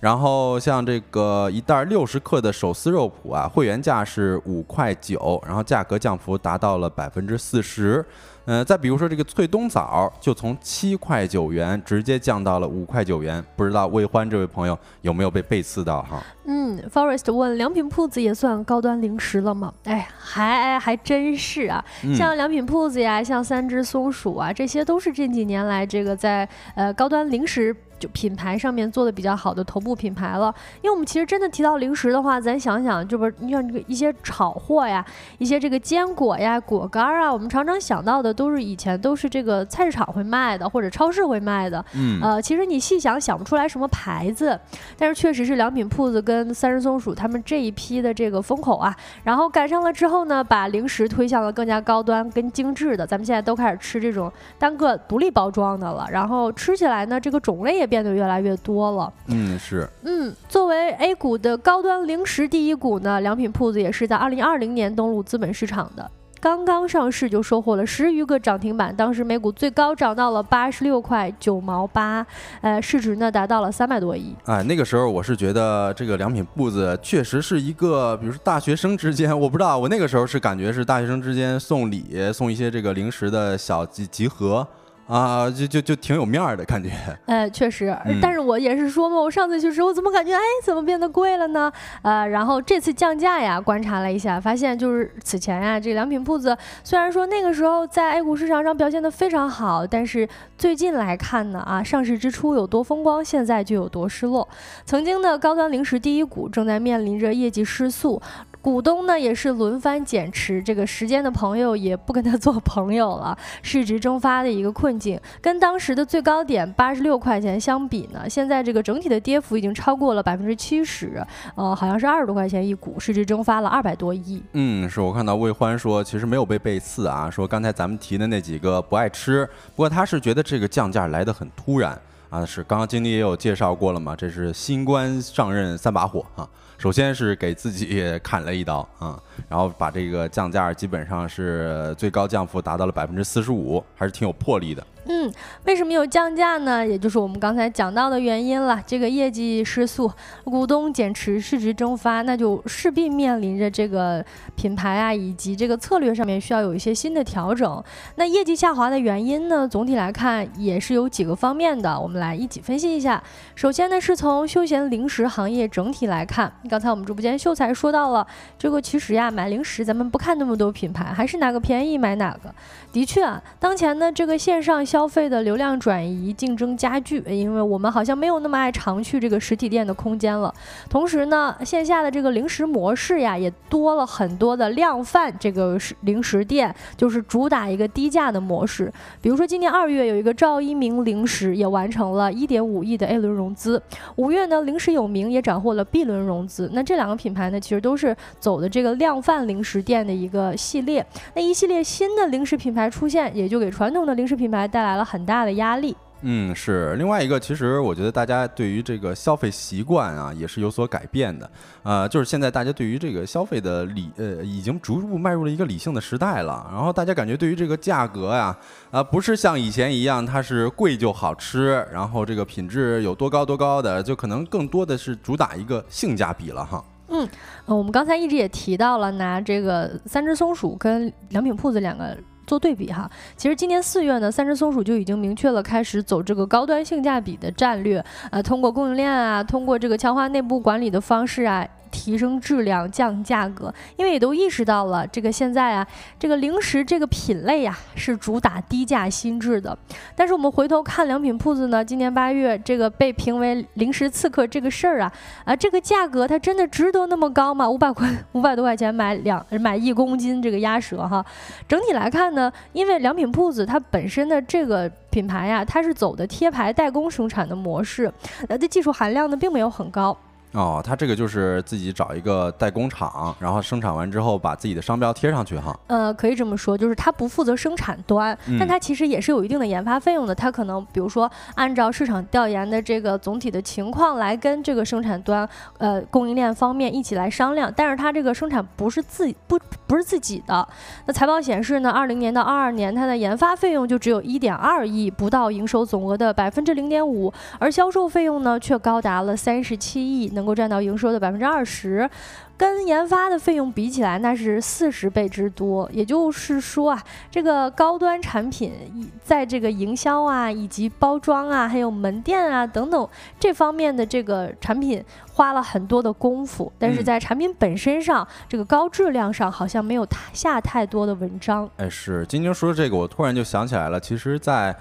[0.00, 8.04] 然后像这个一袋六十克的手撕肉脯啊，会员价是五块九，然后价格降幅达到了百分之四十。
[8.50, 13.44] 嗯，再比如说这个脆冬枣，就从七块九元直接降到了五块九元。
[13.56, 16.22] 不知道魏欢这位朋友有没有被背刺到哈？
[16.46, 19.74] 嗯，Forest 问良品铺子也算高端零食了吗？
[19.84, 21.84] 哎，还还真是啊，
[22.16, 27.76] 像良品铺子呀，像三只松鼠啊，这些都是近几年来这个在呃高端零食。
[27.98, 35.04] 就品牌上面做的比较好的头部品牌了，因为我们其实真的提到零食的话，咱想想，就不是你像这个一些炒货呀，
[35.38, 41.84] 一些这个坚果呀、果干啊，我们常常想到的都是以前都是这个菜市场会卖的或者超市会卖的。
[41.94, 44.58] 嗯，呃，其实你细想想不出来什么牌子，
[44.96, 57.87] 但是确实是良品铺子跟三只松鼠他们这一批的这个风口啊，然后赶上了之后呢，把零食推向了更加高端跟精致的，咱们现在都开始吃这种单个独立包装的了，然后吃起来呢，这个种类也。
[57.88, 59.12] 变得越来越多了。
[59.26, 59.88] 嗯，是。
[60.04, 66.10] 嗯，作为 A 股的高端零食第一股呢，良品铺子也是在二零二零年登陆资本市场的。
[66.40, 72.24] 刚刚上市就收获了十余个涨停板，当时每股最高涨到了八十六块九毛八，
[72.60, 74.32] 呃，市值呢达到了三百多亿。
[74.44, 84.64] 哎，那个时候我是觉得这个良品铺子确实是一个，比如说大学生之间，我不知道，我那个时候是感觉是大学生之间送礼送一些这个零食的小集集合。
[85.08, 86.92] 啊，就就就挺有面儿的感觉。
[87.26, 91.72] 哎， 确实，但是我也是说嘛，我上次去吃，我怎么感觉哎，怎么变得贵了呢？
[92.02, 104.46] 呃，然后这次降价呀，观察了一下，发现就是此前呀，这良品铺子虽然说那个时候在 A 股市场上表现的非常好，但是最近来看呢，啊，上市之初有多风光，现在就有多失落。
[104.84, 108.20] 曾经的高端零食第一股正在面临着业绩失速。
[108.60, 115.18] 股东呢也是轮番减持，这个时间的朋友也不跟他做朋友了，市值蒸发的一个困境。
[115.40, 124.42] 跟当时的最高点八十六块钱相比呢，现在这个整体的跌幅已经超过了百分之七十，呃，好像是二十多块钱一股，市值蒸发了二百多亿。
[124.52, 131.96] 嗯，是我看到魏欢说，其实没有被背刺啊，说刚才咱们提的那几个不爱吃，不过他是觉得这个降价来得很突然
[132.28, 136.46] 啊，是刚刚经理也有介绍过了嘛，这是新官上任三把火啊。
[136.78, 144.86] 首先是给自己砍了一刀啊，然后把这个降价基本上是最高降幅达到了百分之四十五，还是挺有魄力的。
[145.10, 145.32] 嗯，
[145.64, 146.86] 为什么有降价呢？
[146.86, 148.78] 也就是我们刚才讲到的原因了。
[148.86, 150.10] 这个业绩失速，
[150.44, 154.22] 股东减持，市值蒸发，那就势必面临着这个
[154.54, 157.82] 品牌啊以及这个策略上面需要有一些新的调整。
[158.16, 159.66] 那业绩下滑的原因呢？
[159.66, 163.22] 总体来看也是有几个方面的，我们来一起分析一下。
[163.54, 168.26] 首先呢，是从休闲零食行业整体来看，刚才我们直播间秀才说到了，
[168.58, 172.54] 这个其实呀，买零食咱们不看那么多品牌，还是哪个便宜买哪个。
[172.92, 180.52] 的确啊，当前呢这个线上消消费的流量转移竞争加剧，因为我们好像没有那么爱常去这个实体店的空间了。
[180.90, 188.92] 同时呢，线下的这个零食模式呀，也多了很多的量贩这个零食店，就是主打一个低价的模式。
[189.22, 193.80] 比如说今年二月有一个赵一鸣零食也完成了一点五亿的 A 轮融资，
[194.16, 196.68] 五月呢零食有名也斩获了 B 轮融资。
[196.72, 201.06] 那这两个品牌呢，其实都是走的这个量贩零食店的一个系列。
[201.34, 202.74] 那一系列新的零食品。
[202.78, 205.96] 牌出现，也就给传统的零食品牌带来了很大的压力。
[206.22, 211.48] 嗯，是另外一个，其实我觉得大家对于这个消费习惯啊，也是有所改变的。
[211.84, 216.68] 呃，就是现在大家对于这个消费的理，呃，已经逐步迈入了一个理性的时代了。
[216.72, 218.56] 然后大家感觉对于这个价格呀，
[218.90, 226.84] 啊，不是像以前一样，它是贵就好吃，然后这个品质有多高多高的，就可能更多的是主打一个性价比了哈。
[227.10, 227.28] 嗯，
[227.66, 232.18] 呃，我们刚才一直也提到了拿这个三只松鼠跟良品铺子两个。
[232.48, 241.64] 做对比哈，其实今年四月呢，三只松鼠就已经明确了开始走这个高端性价比的战略，呃，通过供应链啊，通过这个强化内部管理的方式啊。
[241.90, 245.86] 提升质量、降价格，因为也都意识到了这个现在啊，
[246.18, 249.76] 这个零食这个品类呀是主打低价新质的。
[250.14, 255.10] 但是我们回头看良品铺子呢，今年八月这个被评为零食刺客这个事儿啊，
[255.46, 257.66] 啊，这个价格它真的值得那么高吗？
[257.66, 261.24] 五百块五百多块钱买两买一公斤这个鸭舌哈。
[261.66, 262.37] 整体来看呢，
[262.72, 268.12] 因为良品铺子它本身的这个品牌呀，它是走的贴牌代工生产的模式，
[268.48, 270.16] 呃，的技术含量呢并没有很高。
[270.52, 275.78] 哦，他这个就是自己找一个代工厂，然后生产完之后把自己的商标贴上去哈。
[275.88, 280.34] 呃，可以这么说，就是他不负责生产端，但他其实也是有一定的研发费用的。
[280.34, 290.66] 他可能比如说按照市场调研的这个总体的情况来跟这个生产端呃供应链方面一起来商量，但是他这个生产不是自不不是自己的。
[291.04, 300.37] 那财报显示呢，二零年到二二年它的研发费用就只有一点二亿，不到营收总额的百分之零点五，而销售费用呢却高达了三十七亿。
[300.38, 302.08] 能够占到营收的百分之二十，
[302.56, 305.90] 跟研发的费用比起来，那是四十倍之多。
[305.92, 308.72] 也就是说啊，这个高端产品
[309.20, 313.08] 在这个营销啊，以及包装啊，还有门店啊等等
[313.40, 321.68] 这方面的这个产品花了很多的功夫，但是在产品本身上，这个高质量上好像没有太下太多的文章。
[321.78, 324.74] 哎，是晶晶说这个，我突然就想起来了，其实，在。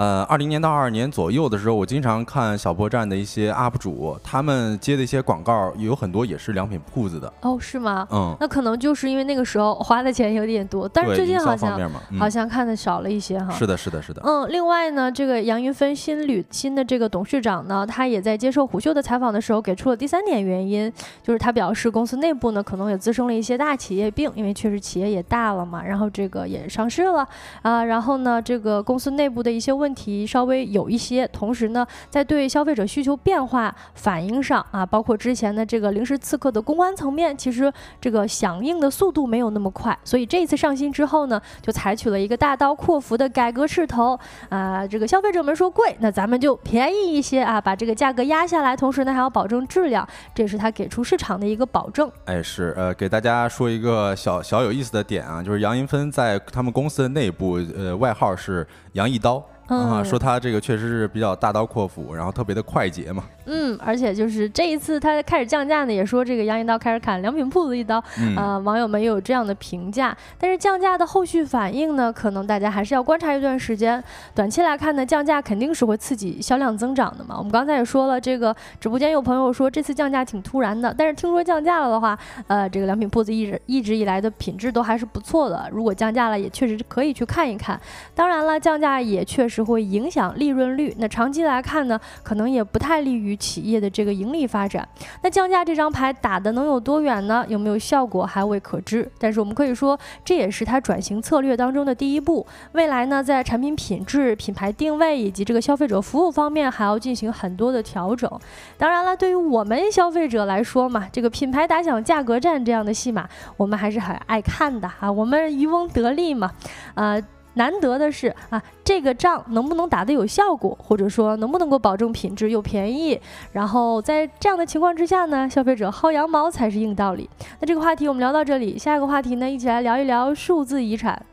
[0.00, 7.30] 呃，二零年到二二年左右的时候，我经常看小破站的一些 UP 主，他们接的一些广告，有很多也是良品铺子的。
[7.42, 8.08] 哦，是吗？
[8.10, 11.78] 嗯，那可能就是因为那个时候花的钱有点多，但是最近好像
[12.18, 13.50] 好像看的少了一些哈。
[13.52, 14.22] 是的，是的，是的。
[14.24, 20.90] 嗯，另外呢，这个杨云芬新旅新的这个董事长呢，他也在接受虎嗅的采访的时候给出了第三点原因，
[21.22, 27.28] 就是他表示公司内部呢可能也滋生了一些大企业病，因为确实企业也大了嘛，然后这个也上市了
[27.60, 30.60] 啊，然后呢，这个公司内部的一些问问题稍微。
[30.70, 44.86] 有一些，同时呢，在对消费者需求变化反应上啊，包括之前的这个零食刺客的公关层面，其实这个响应的速度没有那么快，所以这一次上新之后呢，就采取了一个大刀阔斧的改革势头啊。
[44.86, 52.08] 这个消费者们说贵，那咱们就便宜一些啊，把这个价格压下来，同时呢还要保证质量，这是他给出市场的一个保证。
[52.26, 59.42] 哎，是呃，给大家说一个小小有意思的点啊，就是杨银芬在他们公司的内部，呃，外号是杨一刀。
[59.76, 63.24] 啊，说他这个确实是比较大刀阔斧，然后特别的快捷嘛。
[63.46, 68.02] 嗯，而且就是这一次他开始降价呢，也说这个杨一刀开始砍良品铺子一刀。
[68.36, 70.16] 啊，网友们也有这样的评价。
[70.38, 74.02] 但是降价的后续反应呢，可能大家还是要观察一段时间。
[74.34, 77.36] 短期来看呢，降价肯定是会刺激销量增长的嘛。
[77.38, 85.68] 我们刚才也说了，这个直播间有朋友说这次降价挺突然的，但是听说降价了的话，呃，这个良品铺子一直一直以来的品质都还是不错的。
[85.72, 87.80] 如果降价了，也确实可以去看一看。
[88.14, 89.59] 当然了，降价也确实。
[89.64, 94.88] 会影响利润率，那长期来看呢，可能也不太利于企业的这个盈利发展。
[95.22, 97.44] 那降价这张牌打的能有多远呢？
[97.48, 99.10] 有没有效果还未可知。
[99.18, 102.46] 但是我们可以说，这也是它转型策略当中的第一步。
[102.72, 108.30] 未来呢，在产品品质、品牌定位以及这个消费者服务方面，还要进行很多的调整。
[108.78, 115.10] 当然了，对于我们消费者来说嘛，这个品牌打响价格战这样的戏码，我们还是很爱看的啊。
[115.10, 116.50] 我们渔翁得利嘛，
[116.94, 117.22] 呃。
[117.60, 123.20] 难得的是啊，这个仗能不能打得有效果，或者说能不能够保证品质又便宜？
[123.52, 127.28] 然后在这样的情况之下呢，消费者薅羊毛才是硬道理。
[127.60, 131.29] 那这个话题我们聊到这里，下一个话题呢，一起来聊一聊数字遗产。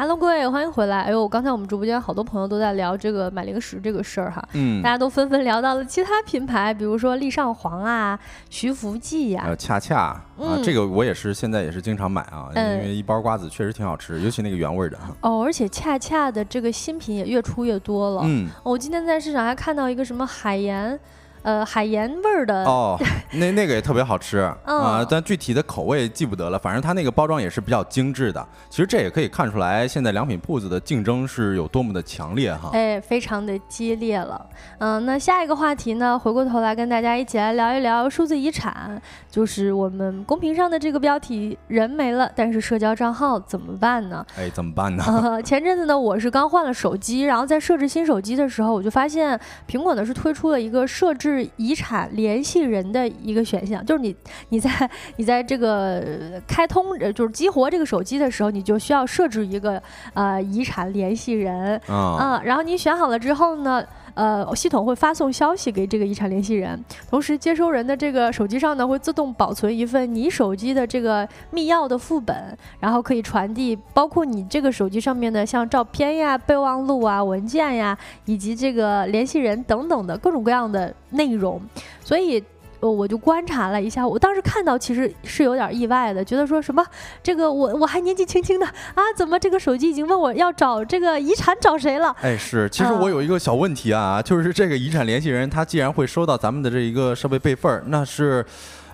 [0.00, 1.02] Hello，各位，欢迎回来。
[1.02, 10.24] 哎呦，刚才我们直播间好多朋友都在聊这个买零食这个事儿哈，嗯，大家都纷纷聊到了其他品牌，比如说利上皇啊、徐福记呀，还有恰恰啊，
[10.64, 15.14] 这个我也是现在也是经常买啊，因为一包瓜子确实挺好吃，尤其那个原味的哈。
[15.20, 18.22] 哦，而且恰恰的这个新品也越出越多了。
[18.24, 20.98] 嗯，我今天在市场还看到一个什么海盐。
[21.42, 22.98] 呃海盐味儿的哦，
[23.32, 26.58] 那那个也特别好吃 啊，但具体的口味记不得了。
[26.58, 28.46] 反正它那个包装也是比较精致的。
[28.68, 32.70] 其实这也可以看出来，现在良品铺子的竞争是有多么的强烈哈。
[32.72, 34.46] 哎，非常的激烈了。
[34.78, 45.42] 嗯，那下一个话题呢，回过头来跟大家一起来聊一聊数字遗产，就是我们公屏上的这个标题“人没了，但是社交账号怎么办呢？”哎，怎么办呢？
[45.42, 49.38] 前阵子呢，我是刚换了手机，然后在设置新手机的时候，我就发现
[49.68, 54.14] 苹果呢是推出了一个设置遗产联系人的一个选项，就是你
[54.48, 54.70] 你在
[55.16, 59.82] 你在这个开通就是激活这个手机的时候，你就需要设置一个
[60.14, 63.84] 呃遗产联系人啊，然后你选好了之后呢。
[64.20, 72.36] 呃，系统会发送消息给这个遗产联系人，同时接收人的这个手机上呢会自动保存一份你手机的这个密钥的副本，
[72.78, 77.96] 然后可以传递包括你这个手机上面的像照片呀、备忘录啊、文件呀，
[78.26, 81.58] 以及这个联系人等等的各种各样的内容，
[82.04, 82.44] 所以。
[82.80, 86.84] 呃，我就观察了一下，我当时看到其实是有点意外的，觉得说什么
[87.22, 92.14] 这个我我还年纪轻轻的啊，怎么这个手机已经问我要找这个遗产找谁了？
[92.22, 98.44] 哎，是，其实我有一个小问题啊，就是这个遗产联系人他既然会收到咱们的这一个设备备份，那是，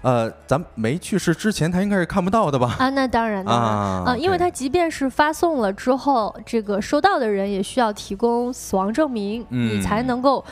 [0.03, 2.74] 呃，咱没去世之前他应该是看不到的吧？
[2.78, 10.45] 啊，那当然 的啊，因为他即便是发送了之后，这个收到的人也需要提供死亡证明，你才能够。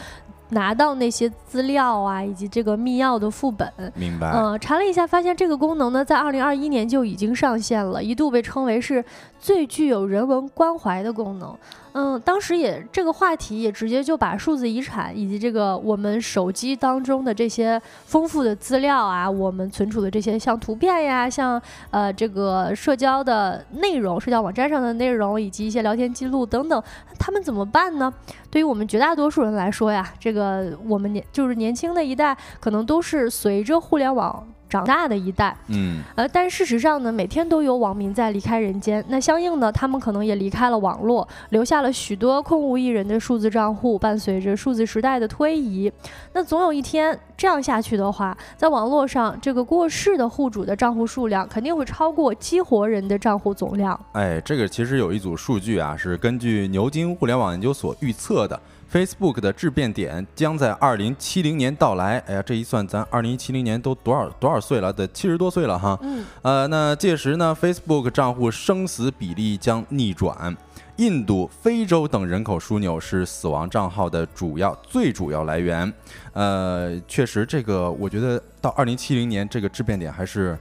[0.51, 3.71] 拿到那些资料啊，以及这个密钥的副本。
[3.95, 4.31] 明白。
[4.31, 9.05] 嗯，查了一下，发现这个功能呢，在二零二一年就已经上线了，一度被称为是
[9.41, 11.57] 最具有人文关怀的功能。
[11.97, 21.61] 嗯，当时也这个话题也直接就把数字遗产以及这个我们手机当中的这些丰富的资料啊，我们存储的这些像图片呀，像
[21.93, 26.83] 呃这个社交的内容、社交网站上的内容，以及一些聊天记录等等，
[27.17, 28.13] 他们怎么办呢？
[28.51, 34.45] 对于我们绝大多数人来说呀，这个我们年就是年轻的一代，可能都是随着互联网。
[34.75, 39.05] 长大的一代，嗯，呃，但事实上呢，每天都有网民在离开人间。
[39.07, 43.97] 那相应的，他们可能也离开了网络，留下了许多空无一人的数字账户。
[43.97, 45.93] 伴随着数字时代的推移，
[46.33, 53.99] 那总有一天这样下去的话，在网络上这个过世的户主的账户数量肯定会超过激活人的账户总量。
[54.13, 58.61] 哎，这个其实有一组数据啊，是根据牛津互联网研究所预测的。
[58.95, 62.21] Facebook 的质变点将在二零七零年到来。
[62.29, 64.93] 哎呀，这一算，咱二零七零年都多少多少岁了？
[64.93, 65.99] 得七十多岁了哈。
[66.03, 66.25] 嗯。
[66.43, 70.57] 呃，那届时呢，Facebook 账户生死比例将逆转。
[70.99, 75.93] 印度、非洲等人口枢纽是死亡账号的主要、最主要来源。
[76.33, 80.57] 呃，确实，这个我觉得到二零七零年这个质变点还是。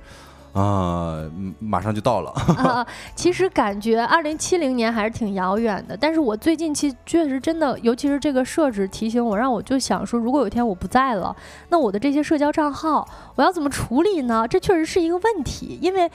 [0.54, 1.18] 啊，
[1.58, 2.32] 马上就到了。
[3.16, 11.36] 其实感觉二零七零年还是挺遥远的，但是我最近其实确实真的，尤其是这个设置提醒我，让我就想说，如果有一天我不在了，
[11.70, 13.04] 那我的这些社交账号
[13.36, 14.48] 我要怎么处理呢？
[14.48, 16.08] 这确实是一个问题，因为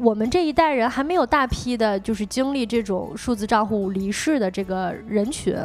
[0.00, 5.56] 我们这一代人还没有大批的，就是经历这种数字账户离世的这个人群。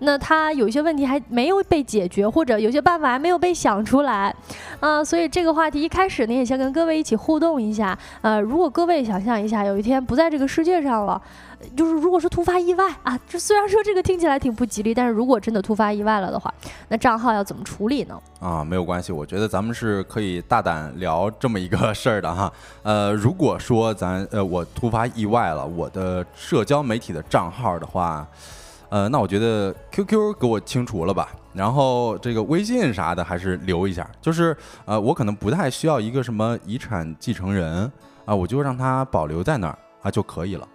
[0.00, 4.34] 那他有些问题还没有被解决，或者有些办法还没有被想出来，
[4.80, 7.73] 啊，所以这个话题一开始呢，也先跟各位一起互动一。
[7.74, 11.20] 下呃，如果各位想象一下，有一天不在这个世界上了，
[11.76, 16.52] 就是如果是突发意外啊，这虽然说这个听起来挺不吉利，但是如果真的突发意外了的话，
[16.88, 18.18] 那账号要怎么处理呢？
[18.40, 22.52] 啊，没有关系，我觉得咱们是可以大胆聊这么一个事儿的哈。
[22.82, 28.26] 呃，如果说咱呃我突发意外了，我的社交媒体的账号的话。
[28.94, 34.08] 呃，那我觉得 QQ 给我清除了吧，然后这个微信啥的还是留一下。
[34.22, 37.90] 就是呃，我可能不太需要一个什么遗产继承人
[38.24, 40.68] 啊，我就让他保留在那儿啊就可以了。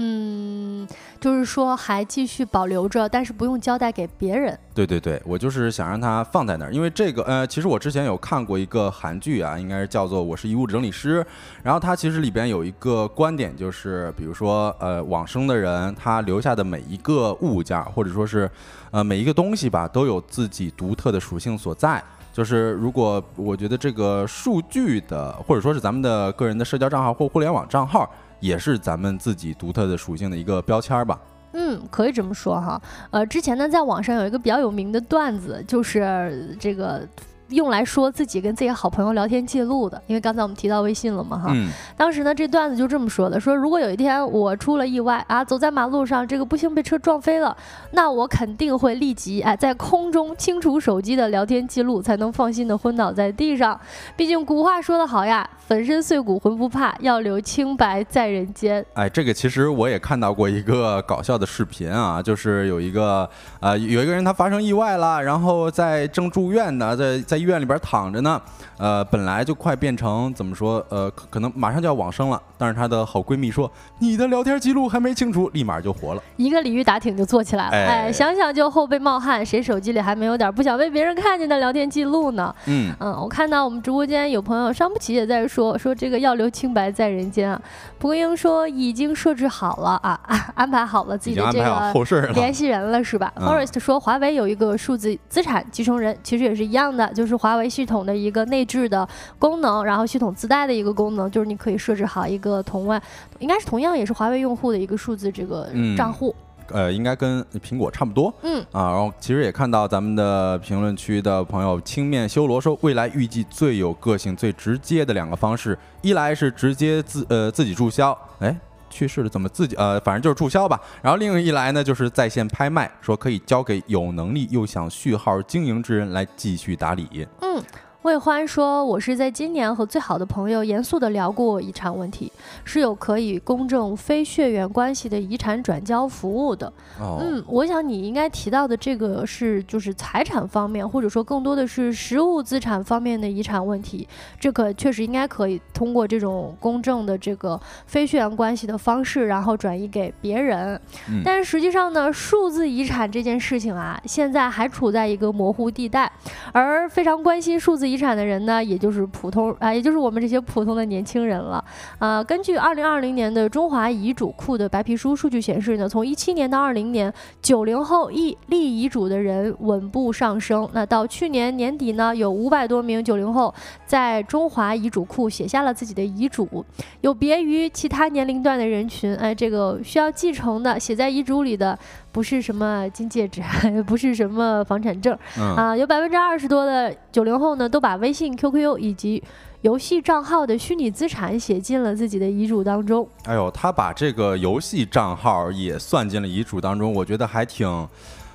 [0.00, 0.86] 嗯，
[1.18, 4.56] 就是说还继续保留着，但是不用交代给别人。
[4.72, 11.20] 对对对，我就是想让它放在那儿，因为这个呃，其实我之前有看过一个韩剧啊，应该是叫做《我是遗物整理师》，
[11.64, 18.48] 然后它其实里边有一个观点，就是比如说呃，往生的人他留下的每一个物件或者说是
[18.92, 22.00] 呃每一个东西吧，都有自己独特的属性所在。
[22.32, 28.08] 就是如果我觉得这个数据的，或者说是咱们的个人的社交账号或互联网账号。
[28.40, 31.18] 也是咱们自己独特的属性的一个标签吧。
[31.52, 32.80] 嗯，可以这么说哈。
[33.10, 37.08] 呃，之前呢，在网上有一个比较有名的段子，就是这个
[37.48, 41.50] 用来说自己跟自己好朋友聊天记录的，因为刚才我们提到微信了嘛，哈。
[41.52, 47.56] 嗯当时呢，这段子就这么说的：说如果有一天我出了意外啊，走在马路上，这个不幸被车撞飞了，
[47.92, 53.78] 那我肯定会立即哎在空中清除手机的聊天记录，才能放心的昏倒在地上。
[54.16, 58.84] 毕竟古话说得好呀，粉身碎骨浑不怕，要留清白在人间。
[58.94, 63.28] 哎，这个其实我也看到过一个搞笑的视频啊，就是有一个
[63.60, 68.40] 呃有一个人他发生意外了，然后在正住院呢，在在医院里边躺着呢，
[68.76, 73.70] 呃，本来就快变成怎么说，呃，可可能马上就要往生了，但是她的好闺蜜说
[74.00, 76.22] 你的聊天记录还没清除，立马就活了。
[76.36, 82.54] 一个鲤鱼打挺就坐起来了，哎哎，想想就后背冒汗，谁手机里还没有点不想被别人看见的聊天记录呢？
[82.66, 87.60] 嗯，嗯，我看到我们直播间有朋友伤不起也在说说这个要留清白在人间啊。
[87.98, 92.22] 蒲公英说已经设置好了啊，啊 安排好了自己的这个后事。
[92.34, 99.08] 联系人了是吧、嗯 f o r e s t 说华为有一个数字资产继承人，其实也是一样的，就是华为系统的一个内置的
[99.38, 103.00] 功能，然后系统自带的一个功能，就是你可以设置好一个同外，
[103.38, 106.34] 应该是同样也是华为用户的一个数字这个嗯账户。
[106.70, 108.32] 呃，应该跟苹果差不多。
[108.42, 118.54] 嗯啊，然后其实也看到咱们的评论区的朋友青面修罗说，未来预计最有个性、最直接的两个方式，一来是直接自呃自己注销，哎。
[118.90, 120.80] 去世了怎么自己呃，反正就是注销吧。
[121.02, 127.26] 然后另一来呢，就是在线拍卖，说可以交给有能力又想续号经营之人来继续打理。
[127.40, 127.62] 嗯。
[128.02, 132.30] 魏欢说：“我是在今年和最好的朋友严肃地聊过遗产问题，
[132.62, 136.72] 是有可以公证非血缘关系的遗产转交服务的。
[137.00, 144.06] 哦，嗯，我想你应该提到的这个是就是财产方面，或者说更多的是实物资产方面的遗产问题。
[144.38, 150.80] 这个确实应该可以通过这种公证的这个非血缘关系的方式，然后转移给别人。
[151.08, 156.10] 嗯但是实际上呢，数字遗产这件事情啊，现在还处在一个模糊地带，
[156.52, 161.64] 而非常关心数字遗产的人呢，也就是普通啊、也就是我们这些普通的年轻人了。
[161.98, 170.68] 呃，根据二零二零年的中华遗嘱库的白皮书数据显示呢，从一七年到二零年，九零后立立遗嘱的人稳步上升。
[170.72, 173.52] 那到去年年底呢，有五百多名九零后
[173.86, 176.64] 在中华遗嘱库写下了自己的遗嘱，
[177.00, 181.78] 有别于其他年龄段的人群，哎，这个需要继承的写在遗嘱里的
[182.10, 183.42] 不是什么金戒指，
[183.86, 189.22] 不是什么房产证嗯啊，有百分之二十多的九零后呢，都把微信、QQ 以及
[189.62, 193.08] 游戏账号的虚拟资产写进了自己的遗嘱当中。
[193.24, 197.88] 哎呦，他把这个游戏账号也算进了遗嘱当中，我觉得还挺。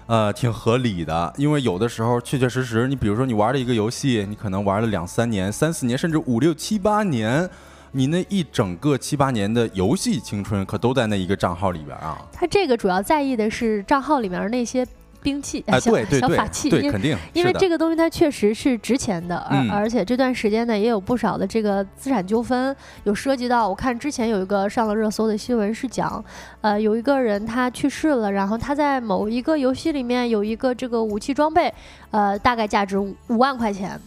[0.06, 7.50] 呃，挺合理的，因为有的时候确确实实，你比如说你玩了一个游戏，你可能玩了两三年、三四年，甚至五六七八年，
[7.96, 12.18] 你那一整个七八年的游戏青春可都在那一个账号里边啊！
[12.34, 14.86] 他这个主要在意的是账号里面那些
[15.22, 19.70] 兵器、哎，小对对对小法器，对，因为肯定因为这个东西它确实是值钱的，而、嗯。
[19.72, 26.22] 而且这段时间呢也有不少的这个资产纠纷，有涉及到我看之前有一个上了热搜的新闻是讲，
[26.62, 31.74] 呃有一个人他去世了，然后他在某一个游戏里面有一个这个武器装备，
[32.10, 33.98] 呃大概价值五五万块钱，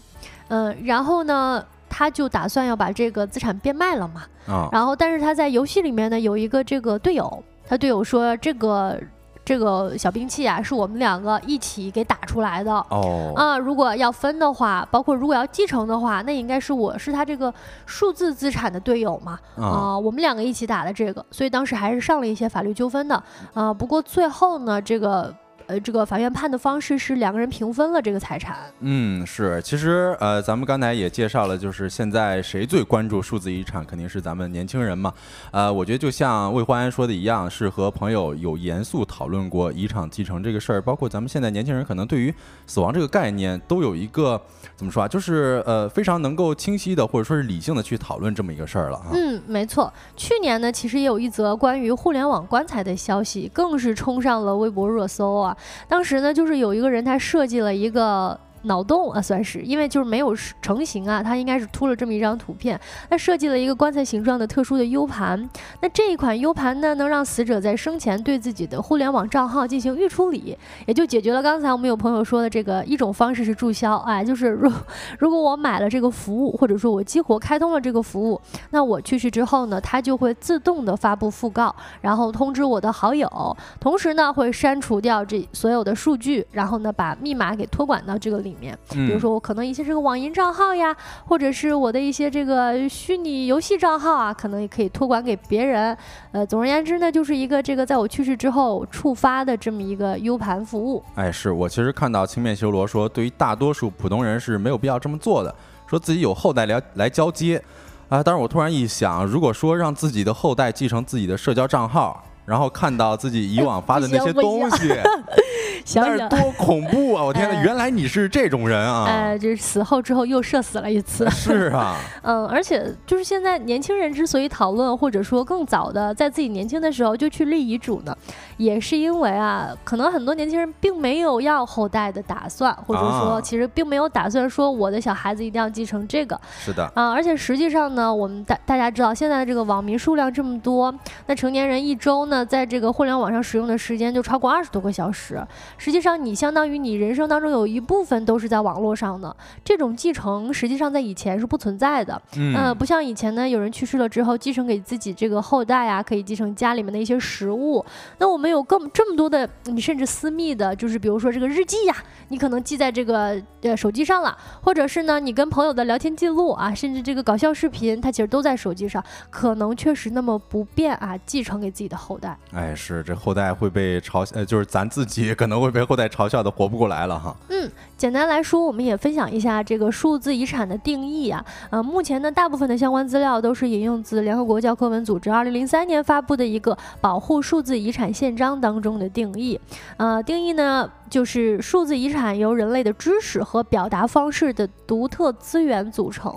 [0.48, 9.00] 嗯、然后呢他就打算要把这个资产变卖了嘛，啊，然后但是他在游戏里面呢有一个这个队友，他队友说这个
[9.44, 12.72] 这个小兵器啊是我们两个一起给打出来的。
[12.90, 17.52] 哦，啊，如果要分的话，包括如果要继承的话，那应该是我是他这个
[17.86, 23.22] 数字资产的队友嘛，啊、啊，我们两个一起打的这个，所以当时还是上了一些法律纠纷的，
[23.54, 25.32] 啊、不过最后呢，这个
[25.66, 35.12] 呃，这个法院判的方式是两个人平分了这个财产，嗯，是，其实呃，咱们刚才也介绍了，就是现在谁最关注数字遗产，肯定是咱们年轻人嘛。
[35.50, 42.32] 呃，我觉得就像魏欢安说的一样，是和朋友有严肃讨论过遗产继承这个事儿，包括咱们现在年轻人可能对于
[42.68, 44.40] 死亡这个概念都有一个
[44.76, 49.06] 怎么说啊，就是呃非常能够清晰的或者说是理性的去讨论这么一个事儿了啊。
[49.12, 49.92] 嗯，没错。
[50.16, 55.55] 去年呢，其实也有一则关于互联网棺材的消息，更是冲上了微博热搜啊。
[55.88, 58.38] 当时呢，就是有一个人他设计了一个。
[58.66, 62.78] 脑洞啊，算是，因为就是没有成型啊，它应该是秃了这么一张图片。
[63.08, 65.48] 它设计了一个棺材形状的特殊的 U 盘。
[65.80, 70.56] 那这一款 U 盘呢，能让死者在生前对自己的互联网账号进行预处理，
[70.86, 74.70] 也就解决了刚才我们有朋友说的这个一种方式是注销，哎，就是如
[75.18, 78.40] 如果我买了这个服务，或者说我激活开通了这个服务，
[78.70, 90.94] 那我去世之后呢，它就会自动的发布讣告，然后通知我的好友，同时呢会删除掉这所有的数据，然后呢把密码给托管到这个里里面，比如说我可能一些这个网银账号呀，
[91.26, 95.96] 或者是我的一些这个虚拟游戏账号啊，可能也可以托管给别人。
[96.32, 101.02] 呃，总而言之呢，就是一个这个在我去世之后触发的这么一个 U 盘服务。
[101.14, 105.54] 哎，是我其实看到青面修罗说，对于大多数普通人是没有必要这么做的，
[105.86, 107.62] 说自己有后代来来交接。
[108.08, 112.24] 啊，但是我突然一想，如果说让自己的后代继承自己的社交账号。
[112.46, 114.94] 然后看到自己以往发的那些东西，
[115.94, 117.24] 但是多恐怖啊！
[117.24, 119.04] 我天哪，原来你是这种人啊！
[119.06, 121.28] 哎，就是死后之后又社死了一次。
[121.30, 128.16] 是啊， 嗯，而且就是现在年轻人之所以讨论，或者说更早的在自己年轻的时候就去立遗嘱呢，
[128.56, 136.40] 也是因为啊，可能很多年轻人并没有要后代的打算，或者说其实并没有打算说我的小孩子一定要继承这个。
[136.58, 140.94] 是的，啊，而且实际上呢，我们大大家知道现在的这个网民数量这么多，
[141.26, 142.44] 那成年人一周呢？
[142.46, 145.44] 在这个互联网上使用的时间就超过二十多个小时，
[145.76, 149.34] 实际上你相当于你人生当中有一部分都是在网络上的。
[149.64, 157.84] 这种继承实际上在以前是不存在的，嗯，不像以前呢，有人去世了之后继承给自己这个后代啊，可以继承家里面的一些食物。
[158.18, 161.94] 那我们有更这么多的，你甚至私密的，就是比如说这个日记呀，
[162.28, 172.36] 你可能记在这个呃手机上了，或者是呢你跟朋友的聊天记录啊，甚至这个搞笑视频，它其实都在手机上，可能确实那么不便啊，继承给自己的后代。
[172.52, 177.36] 哎，是这后代会被嘲笑，呃，就是咱自己 可能会被后代嘲笑的活不过来了哈。
[177.48, 181.42] 嗯，简单来说，我们也分享一下这个数字遗产的定义啊。
[181.70, 189.58] 呃，目前呢，大部分的相关资料都是引用自联合国教科文组织二零零三年发布的一个保护数字遗产宪章当中的定义。
[189.96, 190.90] 呃，定义呢。
[191.08, 196.36] 就是数字遗产由人类的知识和表达方式的独特资源组成。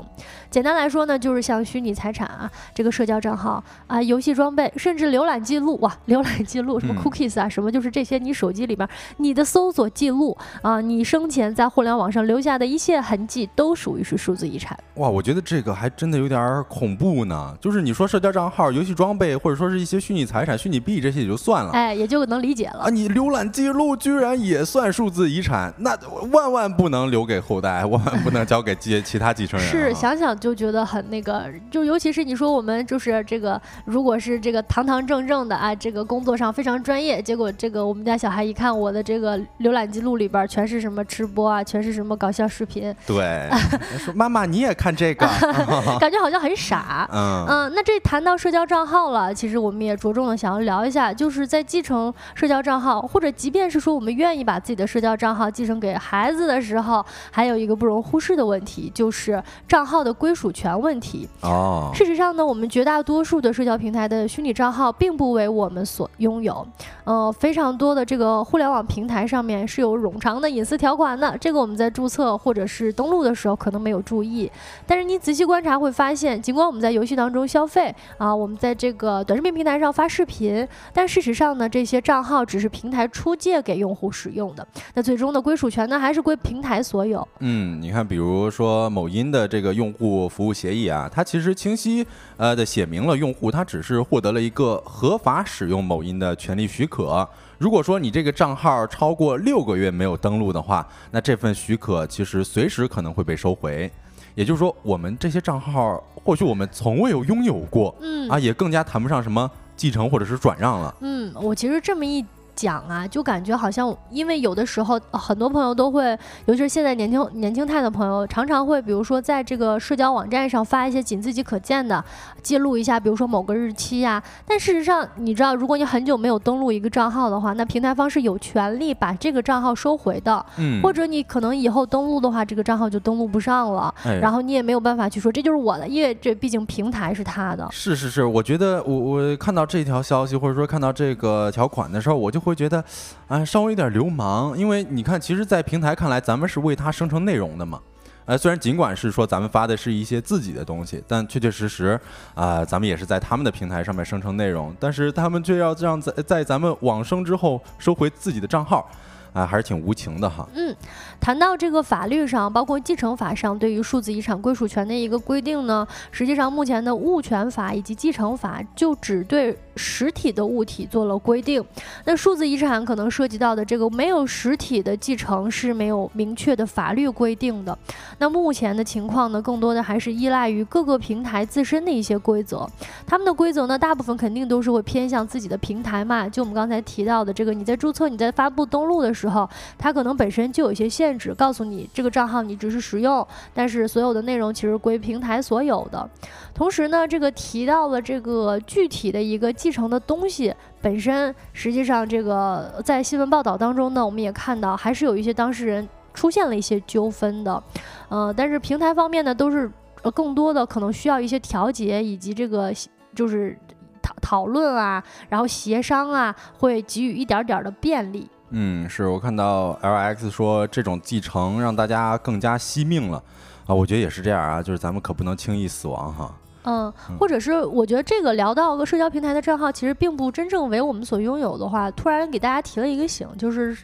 [0.52, 8.88] 简单来说呢，就是像虚拟财产啊，这个社交账号啊，游戏装备，甚至浏览记录哇， 浏览记录什么 cookies 啊，什么就是这些你手机里边
[9.18, 14.78] 你的搜索记录啊，你生前在互联网上留下的一切痕迹，都属于是数字遗产。
[14.96, 17.54] 哇，我觉得这个还真的有点恐怖呢。
[17.60, 22.90] 就是你说社交账号、游戏装备，或者说是一些虚拟财产、虚拟币这些也就算了，哎，也就能理解了啊。
[22.90, 24.60] 你浏览记录居然也。
[24.70, 25.98] 算数字遗产，那
[26.32, 29.68] 万万不能留给后代，万万不能交给接 其他继承人。
[29.68, 43.50] 是想想就觉得很那个，就尤其是你说我们就是这个，如果是这个堂堂正正的啊，这个工作上非常专业，结果这个我们家小孩一看我的这个浏览记录里边全是什么吃播啊，全是什么搞笑视频，对，
[43.98, 45.26] 说妈妈你也看这个，
[46.00, 47.08] 感觉好像很傻。
[47.14, 54.40] 嗯嗯，那这谈到社交账号了，其实我们也着重的想要聊一下，就是在继承社交账号，或者即便是说我们愿意。
[54.50, 61.30] 把自己的社交账号继承给孩子的时候，还有一个不容忽视的问题，就是账号的归属权问题。
[61.42, 66.66] 哦，事实上呢，我们绝大多数的社交平台的虚拟账号并不为我们所拥有。
[67.04, 74.52] 呃，非常多的这个互联网平台上面是有冗长的隐私条款的，这个我们在注册或者是登录的时候可能没有注意。
[74.88, 84.40] 但是你仔细观察会发现，尽管我们在游戏当中消费啊，我们在这个短视频平台上发视频，但事实上呢，这些账号只是平台出借给用户使用。
[84.40, 87.28] 用的那最终的归属权呢，还是归平台所有。
[87.40, 92.08] 嗯，你看，比如说某音的这个用户服务协议啊，它其实清晰
[92.38, 97.28] 呃的写明了，用户他只是获得了一个合法使用某音的权利许可。
[97.60, 103.92] 如果说你这个账号超过六个月没有登录的话，那这份许可其实随时可能会被收回。
[104.34, 110.96] 也就是说，我们这些账号或许我们从未有拥有过，嗯啊，也更加谈不上什么继承或者是转让了。
[111.02, 112.26] 嗯，我其实这么一。
[112.60, 116.04] 讲啊，就感觉好像，因为有的时候很多朋友都会，
[116.46, 122.04] 尤其是现在年轻年轻态的朋友，常常会，比如说在这个社交网站上发一些仅自己可见的，
[122.44, 124.22] 记录一下，比如说某个日期呀。
[124.46, 130.46] 但事实上，你知道，如果你很久没有登录一个账号的话，那平台方是有权利把这个账号收回的。
[130.58, 130.82] 嗯。
[130.84, 137.66] 或者你可能以后登录的话，这个账号就登录不上了，然后你也没有办法去说这就是我的，因为这毕竟平台是他的。
[137.72, 142.49] 是是是，我觉得我我看到这条消息或者说看到这个条款的时候，我就会。
[142.50, 142.84] 会觉得，
[143.28, 147.80] 啊，稍微有点流氓，因为你看，其实，在平台看来，咱们是为他生成内容的嘛。
[148.26, 152.00] 呃，虽然尽管是说咱们发的是一些自己的东西，但确确实实，
[152.36, 158.90] 啊，咱们也是在他们的平台上面生成内容，但是他们却要这样在在咱们往生之后收回自己的账号。
[159.32, 160.50] 啊，还是挺无情的哈。
[160.56, 160.76] 嗯，
[161.20, 171.64] 谈到这个法律上，包括继承法上对于数字遗产归属权的一个规定呢，实际上目前的物权法以及继承法就只对实体的物体做了规定。
[172.06, 177.78] 那数字遗产可能涉及到的这个没有实体的继承是没有明确的法律规定的。
[178.18, 182.68] 那目前的情况呢，更多的还是依赖于各个平台自身的一些规则。
[183.06, 186.28] 他们的规则呢，大部分肯定都是会偏向自己的平台嘛。
[186.28, 189.48] 就我们刚才提到的这个，你在注册、你在发布登录的时候，
[189.78, 196.10] 它可能本身就有一些限制，告诉你这个账号你只是使用，但是所有的内容其实归平台所有的。
[196.54, 207.64] 同时呢，这个提到了这个具体的一个继承的东西本身，实际上这个在新闻报道当中呢，我们也看到还是有一些当事人出现了一些纠纷的，
[208.10, 209.72] 呃，但是平台方面呢，都是
[210.14, 212.74] 更多的可能需要一些调节以及这个
[213.16, 213.58] 就是
[214.02, 218.30] 讨讨论啊，然后协商啊，会给予一点点的便利。
[218.52, 223.22] 嗯，是我看到 L X 说这种继承让大家更加惜命了。
[223.68, 226.34] 啊，我觉得也是这样啊，就是咱们可不能轻易死亡哈。
[226.64, 233.78] 嗯，或者是我觉得这个聊到个社交平台的账号，其实并不真正为我们所拥有的话，突然给大家提了一个醒，就是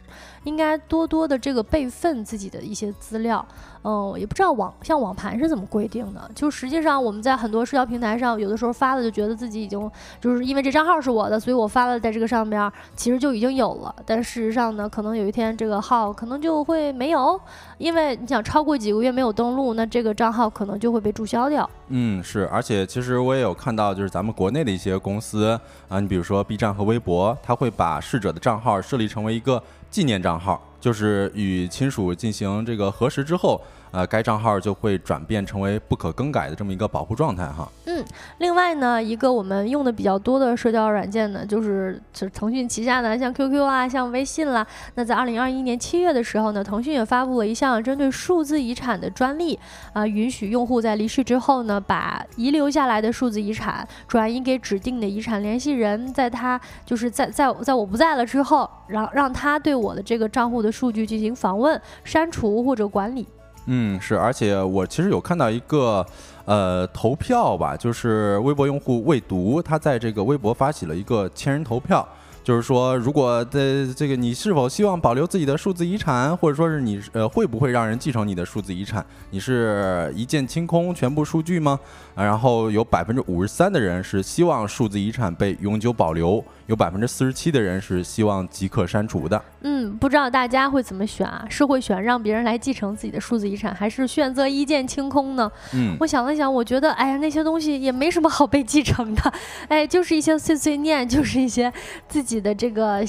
[0.44, 3.44] 应该多多的这个备份自己的一些资料。
[3.88, 6.28] 嗯，也不知道网像网盘是怎么规定的。
[6.34, 9.88] 就实际上我们在很多社交平台上，有的时候发了就觉得自己已经
[10.20, 13.94] 就是因为这账号是我的，所以我发了在这个上边，其实就已经有了。
[14.04, 17.40] 但事实上呢，可能有一天这个号可能就会没有，
[17.78, 21.70] 因为你想超过几个月没有登录，那这个账号可能就会被注销掉。
[21.86, 25.56] 嗯，是，而且其实我也有看到，就是咱们国内的一些公司
[25.88, 33.60] 啊，你比如说 B 站和微博，它会把逝者的账号设立成为一个纪念账号，就是与亲属进行这个核实之后。
[33.90, 37.68] 呃，该账号就会转变成为不可更改的这么一个保护状态哈。
[37.86, 38.04] 嗯，
[38.38, 44.66] 另外呢，一个我们用的比较多的社交软件呢，就是就是腾讯旗下的像 QQ 啊，像微信啦。
[44.94, 49.58] 那在二零二一年七月的时候呢，腾讯也发布了一项针对数字遗产的专利
[49.92, 63.26] 啊，允许用户在离世之后呢，把遗留下来的数字遗产转移给指定的遗产联系人，在他就是在在在我不在了之后，让让他对我的这个账户的数据进行访问、删除或者管理。
[63.66, 66.04] 嗯，是，而且我其实有看到一个，
[66.44, 72.06] 呃，投票吧，就是微博用户未读，他在这个微博发起了一个千人投票。
[72.44, 79.04] 就是说，如果在这个你是否希望保留自己的数字遗产，或者说是你呃会不会让人继承你的数字遗产？
[79.30, 81.76] 你是一键清空全部数据吗？
[82.14, 89.42] 啊，然后有百分之五十三的人是希望数字遗产被永久保留，有百分之四十七的人是希望即刻删除的。
[89.62, 91.44] 嗯，不知道大家会怎么选啊？
[91.50, 95.50] 是会选让别人来继承自己的数字遗产，还是选择一键清空呢？
[95.74, 99.32] 嗯，我想了想，我觉得，哎呀，那些东西也没什么好被继承的，
[99.68, 101.72] 哎，就是一些碎碎念，就是一些
[102.06, 102.36] 自己。
[102.36, 103.02] 的这个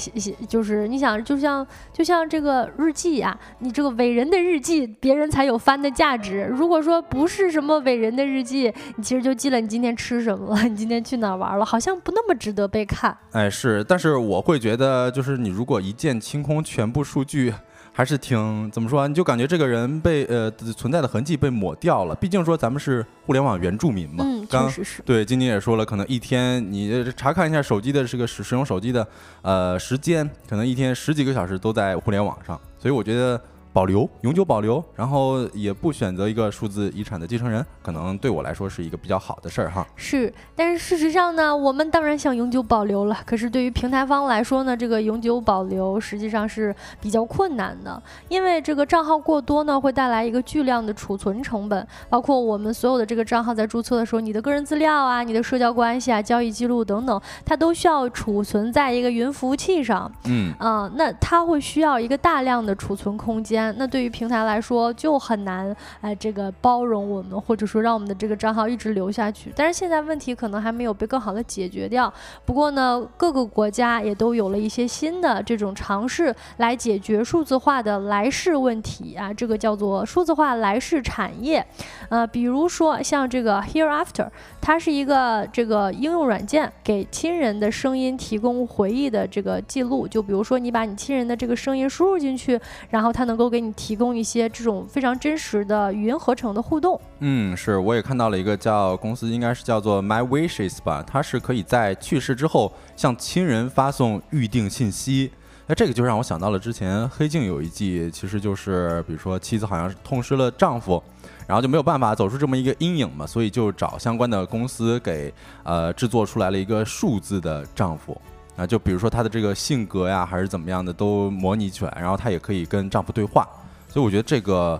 [0.48, 6.48] 就是你想，就像就像这个日记啊，你这个伟人的日记，别人才有翻的价值。
[6.50, 13.14] 如果说不是什么伟人的日记，你其实就记了你今天吃什么了，你今天去哪玩了，好像不那么值得被看。
[13.32, 17.52] 哎，是，但是我会觉得，就是你如果一键清空全部数据。
[17.90, 19.08] 还是挺怎么说？
[19.08, 22.14] 你就感觉这个人被呃存在的痕迹被抹掉了。
[22.14, 24.22] 毕竟说咱们是互联网原住民嘛。
[24.24, 25.02] 嗯，确实是。
[25.02, 29.04] 对，晶晶也说了，可能一天你查看一下手机的这个使使用手机的
[29.42, 32.56] 呃时间，可能一天十几个小时都在互联网上。
[32.78, 33.40] 所以我觉得。
[33.78, 39.86] 保留，永久保留，然后也不选择一个数字遗产的继承人，可能对我来说是一个比较好的事儿哈。
[39.94, 60.10] 是，但是事实上呢，我们当然想永久保留了，可是对于平台方来说呢，这个永久保留实际上是比较困难的，因为这个账号过多呢，会带来一个巨量的储存成本，包括我们所有的这个账号在注册的时候，你的个人资料啊、你的社交关系啊、交易记录等等，它都需要储存在一个云服务器上。
[60.24, 63.67] 嗯啊，那它会需要一个大量的储存空间。
[63.76, 69.52] 那对于平台来说就很难，哎，这个包容我们，或者说让我们的这个账号一直留下去。
[69.54, 72.12] 但是现在问题可能还没有被更好的解决掉。
[72.44, 81.64] 不过呢，各个国家也都有了一些新的这种尝试来解决数字化的来世问题啊，这个叫做数字化来世产业。
[82.08, 84.28] 呃，比如说像这个 Hereafter，
[84.62, 90.08] 它是一个这个应用软件，给亲人的声音提供回忆的这个记录。
[90.08, 93.58] 就比如说你把你亲人的这个声音输入进去，然后它能够给。
[93.58, 97.00] 你提供一些这种非常真实的语音合成的互动。
[97.18, 105.32] 嗯，是，我也看到了一个叫公司，应该是叫做 My Wishes 吧，它是可以在去世之后向亲人发送预定信息。
[105.66, 111.02] 那这个就让我想到了之前《黑镜》有一季，其实就是比如说妻子好像是痛失了丈夫，
[111.48, 115.32] 然后就没有办法走出这么一个阴影嘛，所以就找相关的公司给
[115.64, 118.20] 呃制作出来了一个数字的丈夫。
[118.54, 123.48] 啊，就比如说她的这个性格呀，还是怎么样的，都模拟起来，然后她也可以跟丈夫对话，
[123.88, 124.78] 所以我觉得这个，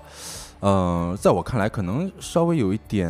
[0.60, 3.08] 嗯，在我看来，可能稍微有一点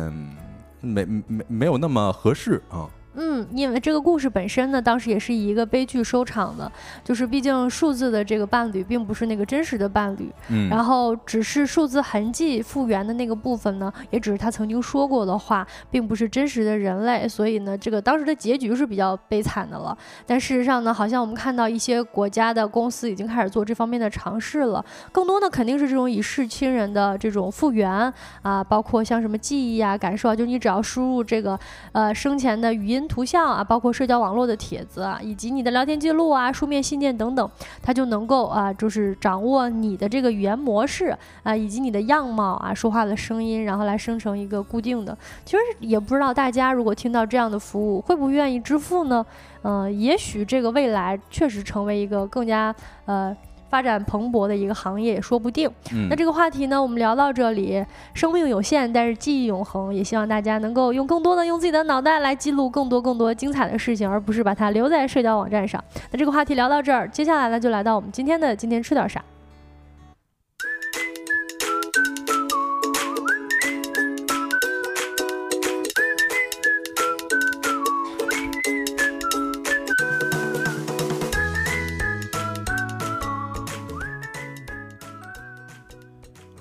[0.79, 2.87] 没没没有那么合适啊。
[3.15, 3.28] 嗯。
[3.39, 6.71] 嗯，因为这个故事本身呢，当时也是以一个悲剧收场的，
[7.03, 19.97] 就是毕竟数字的这个伴侣并不是那个真实的伴侣，嗯，然后只是数字痕迹复原的那个部分呢，也只是他曾经说过的话，并不是真实的人类，所以呢，这个当时的结局是比较悲惨的了。
[20.25, 28.11] 但事实上呢，好像我们看到一些国家的公司已经开始做这方面的尝试了，更多的肯定是这种以视亲人的这种复原
[28.41, 31.59] 啊，包括像什么记忆啊、感受啊，就你只要输入这个
[31.91, 37.47] 呃生前的语音、图像啊，包括社交网络的帖子啊，以及你的聊天记录啊、书面信件等等，
[37.79, 45.15] 它就能够啊，就是掌握你的这个语言模式啊，以及你的样貌啊、说话的声音，然后来生成一个固定的。
[45.45, 49.23] 其实也不知道大家如果听到这样的服务，会不会愿意支付呢？
[49.61, 52.73] 嗯，也许这个未来确实成为一个更加
[53.05, 53.37] 呃。
[53.69, 55.69] 发展蓬勃的一个行业也说不定。
[56.09, 59.93] 那这个话题呢，我们聊到这里，生命有限，但是记忆永恒。
[59.93, 65.83] 也希望大家能够用更多的用自己的脑袋来记录更多更多精彩的事情，而不是把它留在社交网站上。
[66.11, 69.23] 那这个话题聊到这儿，接下来呢，就来到我们今天的今天吃点啥。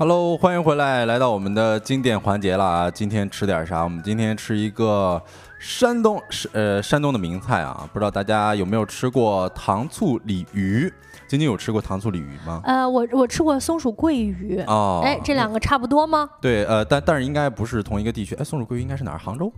[0.01, 2.89] Hello，欢迎回来，来到我们的经典环节了啊！
[2.89, 3.83] 今天吃点啥？
[3.83, 5.21] 我们今天吃一个
[5.59, 7.85] 山东，是呃山东的名菜啊！
[7.93, 10.89] 不知道大家有没有吃过糖醋鲤鱼？
[11.27, 12.61] 晶晶有吃过糖醋鲤鱼吗？
[12.63, 16.31] 呃，我我吃过松鼠桂鱼哦，哎，这两个差不多吗？
[16.41, 18.37] 对，呃，但但是应该不是同一个地区。
[18.37, 19.19] 哎，松鼠桂鱼应该是哪儿？
[19.19, 19.53] 杭州？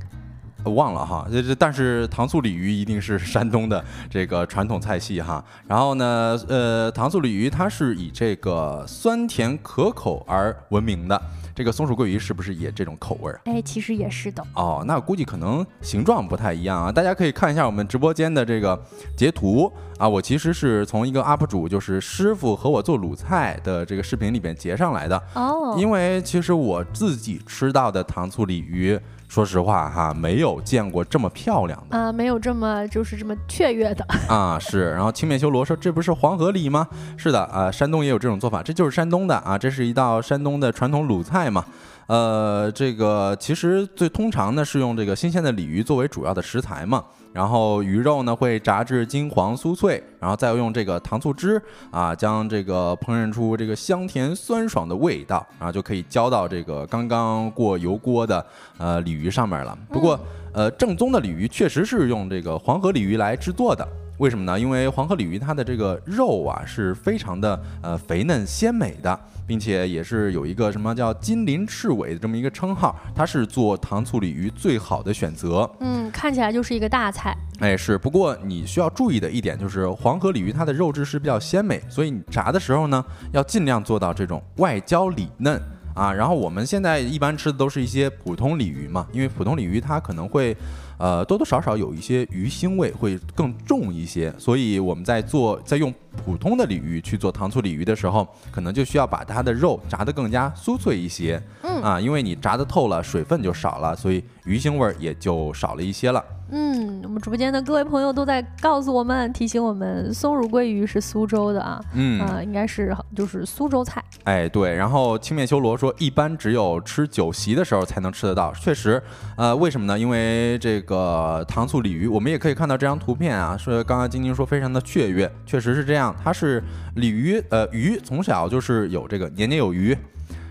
[0.64, 5.44] 忘了哈，这这但是糖醋鲤鱼一定是山东的这个传统菜系哈。
[5.66, 11.20] 然后呢，呃，糖醋鲤鱼它是以这个酸甜可口而闻名的。
[11.52, 13.38] 这个松鼠桂鱼是不是也这种口味儿？
[13.44, 14.42] 哎，其实也是的。
[14.54, 16.90] 哦，那估计可能形状不太一样啊。
[16.90, 18.80] 大家可以看一下我们直播间的这个
[19.14, 20.08] 截图啊。
[20.08, 25.22] 我其实是从一个 UP 主，就是师傅和我做卤菜的这个视频里边截上来的。
[25.34, 25.76] 哦。
[25.78, 28.98] 因为其实我自己吃到的糖醋鲤鱼。
[29.30, 34.58] 说实话哈，没有见过这么漂亮的啊，没有这么就是这么雀跃的啊。
[34.58, 36.88] 是，然后青面修罗说这不是黄河鲤吗？
[37.16, 41.64] 是的啊，山东也有这种做法，这就是山东的啊，这是一道山东的传统鲁菜嘛。
[42.08, 47.04] 呃，这个其实最通常呢是用这个新鲜的鲤鱼作为主要的食材嘛。
[47.32, 51.60] 然后鱼肉呢会炸至金黄酥脆，然后再用这个糖醋汁
[51.90, 58.44] 啊，将这个烹饪出这个香甜酸爽的味道，然后就可以浇到这个刚刚过油锅的
[58.78, 59.78] 呃鲤鱼上面了。
[59.88, 60.18] 不过
[60.52, 63.86] 呃正宗的鲤鱼确实是用这个黄河鲤鱼来制作的。
[64.20, 64.60] 为什么呢？
[64.60, 75.68] 因为黄河鲤鱼它的这个肉啊是非常的呃肥嫩鲜美的，并且也是有一个什么叫金鳞赤尾的这么一个称号，它是做糖醋鲤鱼最好的选择。
[75.80, 77.34] 嗯，看起来就是一个大菜。
[77.60, 77.96] 哎，是。
[77.96, 83.02] 不过你需要注意的一点就是黄河鲤鱼它的肉质是比较鲜美，所以你炸的时候呢
[83.32, 85.58] 要尽量做到这种外焦里嫩
[85.94, 86.12] 啊。
[86.12, 90.54] 然后我们现在一般吃的都是一些普通鲤鱼嘛，因为普通鲤鱼它可能会。
[91.00, 95.92] 呃，多多少少有一些鱼腥味会更重一些，所以我们在做在用
[96.24, 101.40] 普通的鲤鱼去做糖醋鲤鱼的时候，可能就需要把它的肉炸得更加酥脆一些。
[101.62, 106.22] 嗯啊，因为你炸得透了，水分就少了，所以鱼腥味儿也就少了一些了。
[106.52, 114.02] 嗯，我们直播间的各位朋友都在告诉我们，提醒我们，松乳桂鱼是苏州的啊，嗯啊，应该是就是苏州菜。
[114.24, 114.74] 哎，对。
[114.74, 118.52] 然后青面修罗说，一般只有吃酒席的时候才能吃得到。
[118.54, 119.00] 确实，
[119.36, 119.96] 呃，为什么呢？
[119.96, 125.99] 因为这个糖醋鲤鱼，我们也可以看到这张图片啊，说刚刚晶晶说非常的雀跃，确实是这样。
[126.22, 126.62] 它是
[126.94, 129.96] 鲤鱼，呃，鱼从小就是有这个年年有余。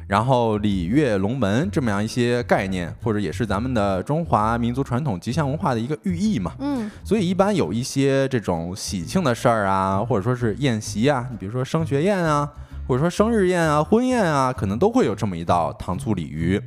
[0.08, 6.52] 然后鲤跃龙门这么样一些概念，或者也是咱们的中华民族传统吉祥文化的一个寓意嘛。
[6.58, 12.52] 嗯，所以一般有一些这种喜庆的事儿啊，或者说是宴席啊，你比如说升学宴啊，
[12.88, 16.60] 或者说生日宴啊、婚宴啊，可能都会有这么一道糖醋鲤鱼。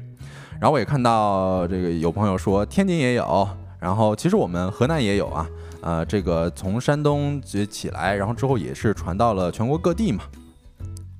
[0.60, 3.48] 然后我也看到这个有朋友说天津也有，
[3.80, 5.44] 然后其实我们河南也有啊。
[5.82, 10.24] 呃，这个从山东起来，然后之后也是传到了全国各地嘛。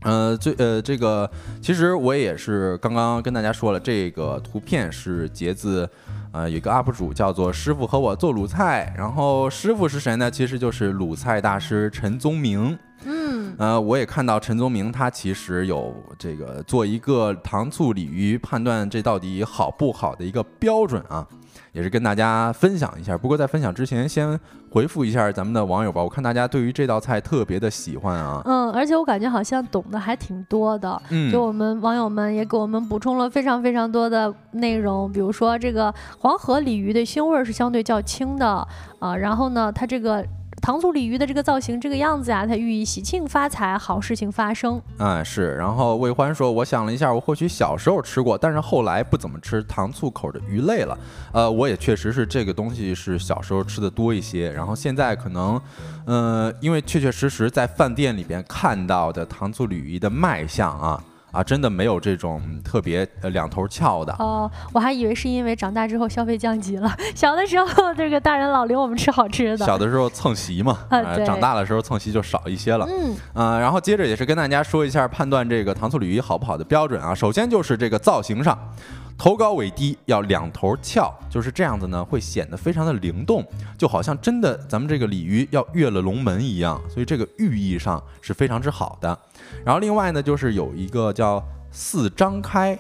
[0.03, 5.89] 呃，最呃，这个其实我也是刚刚跟大家说了，这个图片是截自，
[6.33, 10.31] 呃，有个 UP 主叫做师傅和我做鲁菜，然后师傅是谁呢？
[10.31, 12.79] 其实就是鲁菜大师陈宗明。
[13.05, 13.33] 嗯。
[13.33, 21.27] 嗯，呃，我也看到陈宗明他其实有这个做一个糖醋鲤鱼判断这到底好不好的一个标准啊。
[21.73, 24.39] 也是跟大家分享一下，不过在分享之前，先
[24.71, 26.03] 回复一下咱们的网友吧。
[26.03, 31.01] 我看大家对于这道菜特别的喜欢啊，嗯，而且我感觉好像懂得还挺多的。
[31.11, 38.67] 嗯，就我们网友们也给我们补充了非常非常多的内容，比如说这个黄河鲤鱼的腥味儿是相对较轻的
[38.99, 40.25] 啊，然后呢，它这个。
[40.63, 44.81] 糖醋鲤鱼的这个造型，这个样子呀，它寓意喜庆发财，好事情发生。
[44.99, 45.57] 哎，是。
[45.57, 50.97] 然后魏欢说，我想了一下，我或许小时候吃过，但是后来不怎么吃糖醋口的鱼类了。
[51.33, 55.61] 呃，我也确实是这个东西是小时候吃的多一些，然后现在可能，
[56.07, 61.03] 嗯，因为确确实实在饭店里边看到的糖醋鲤鱼的卖相啊。
[61.33, 66.95] 啊，真的没有这种特别呃两头翘的哦，我还以为是因为长大之后消费降级了。
[67.17, 72.87] 小的时候这个大人老领我们吃好吃的，小的时候蹭席嘛，啊，长大的时候蹭席就少一些了。
[72.89, 78.57] 嗯，啊，然后接着也是跟大家说一下判断这个糖醋鲤鱼好不好的标准啊，首先就是这个造型上。
[79.17, 83.47] 头高尾低，要两头翘，就是这样子呢，会显得非常的灵动，
[83.79, 89.17] 就好像真的咱们这个鲤鱼要跃了龙门一样，所以这个寓意上是非常之好的。
[89.65, 92.77] 然后另外呢，就是有一个叫四张开，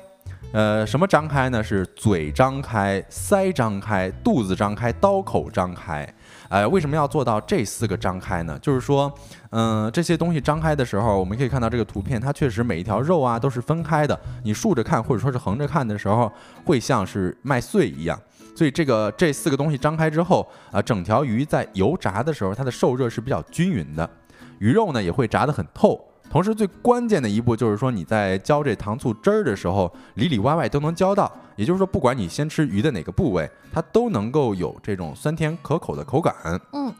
[0.53, 1.62] 呃，什么张开呢？
[1.62, 6.07] 是嘴张开、腮张开、肚子张开、刀口张开。
[6.53, 8.59] 哎，为什么要做到这四个张开呢？
[8.61, 9.11] 就是说，
[9.53, 14.20] 嗯，这些东西张开的时候，我们可以看到这个图片，它确实每一条肉啊都是分开的。
[14.44, 16.30] 你竖着看或者说是横着看的时候，
[16.66, 18.20] 会像是麦穗一样。
[18.55, 24.11] 所以这个这四个东西张开之后啊，整条鱼在油炸的时候，它的受热是比较均匀的，
[24.59, 25.98] 鱼肉呢也会炸得很透。
[26.31, 31.31] 同时，最关键的一步就是说，你在浇这糖醋汁儿的时候，里里外外都能浇到。
[31.57, 36.35] 也就是说，不管你先吃鱼的哪个部位，它都能够有这种酸甜可口的口感。
[36.73, 36.93] 嗯。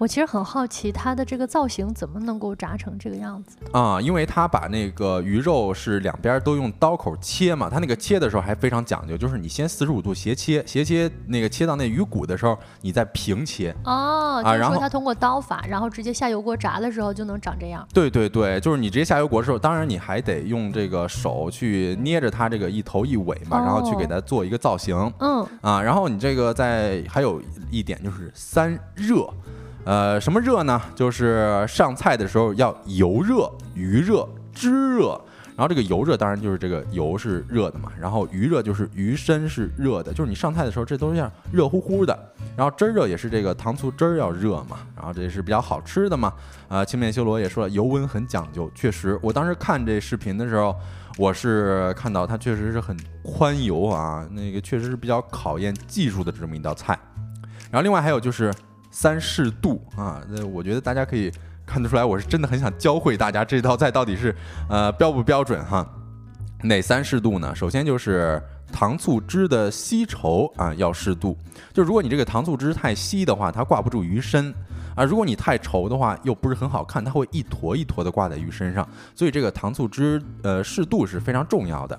[0.00, 4.00] 我其实很好奇它的这个造型怎么能够炸成这个样子啊？
[4.00, 14.40] 因为它把那个鱼肉是两边都用刀口切嘛，它那个切的时候还非常讲究，就是你先四十五度斜切，斜切那个切到那鱼骨的时候，你再平切哦。
[14.42, 17.86] 啊，然后它通过刀法，然后直接下油锅炸的时候就能长这样。
[17.92, 24.96] 对对对，就是你直接下油锅的时候，当然你还得用这个手去捏着它这个一头一尾嘛，然后去给它做一个造型。
[25.18, 29.28] 嗯啊，然后你这个在还有一点就是三热。
[29.84, 30.80] 呃，什么热呢？
[30.94, 35.20] 就是上菜的时候要油热、鱼热、汁热。
[35.56, 42.18] 然后这个油热当然就是这个油是热的嘛，然后鱼热就是鱼身是热的，就是你上菜的时候这都是像热乎乎的。
[42.56, 46.32] 然后汁儿热也是这个糖醋汁儿要热嘛，然后这是比较好吃的嘛。
[46.66, 50.74] 啊，青面修罗也说了，油温很讲究，确实，我当时看这视频的时候，
[51.18, 56.98] 我是看到它确实是很宽油啊，那个确实是比较考验技术的这么一道菜。
[57.70, 58.50] 然后另外还有就是。
[58.90, 61.30] 三适度啊，那我觉得大家可以
[61.64, 64.34] 看得出来，我是真的很想教会大家这道菜到底是
[64.68, 65.88] 呃标不标准哈。
[66.62, 67.54] 哪三适度呢？
[67.54, 71.38] 首先就是糖醋汁的稀稠啊要适度，
[71.72, 74.52] 就如果你这个糖醋汁太稀的话，它挂不住鱼身
[74.94, 78.86] 啊；如果你太稠的话，又不是很好看，它会一坨一坨的挂在鱼身上。
[79.14, 81.98] 所以这个糖醋汁呃适度是非常重要的。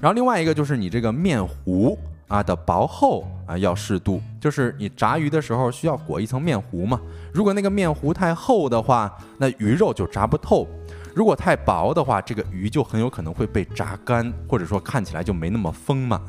[0.00, 1.98] 然后另外一个就是你这个面糊。
[2.28, 7.00] 啊的薄厚啊要适度，就是你炸鱼的时候需要裹一层面糊嘛。
[7.32, 10.66] 如果那个面糊太厚的话，那鱼肉就炸不透；
[11.14, 16.20] 如果太薄的话，这个鱼就很有可能会被炸干，或者说看起来就没那么丰满。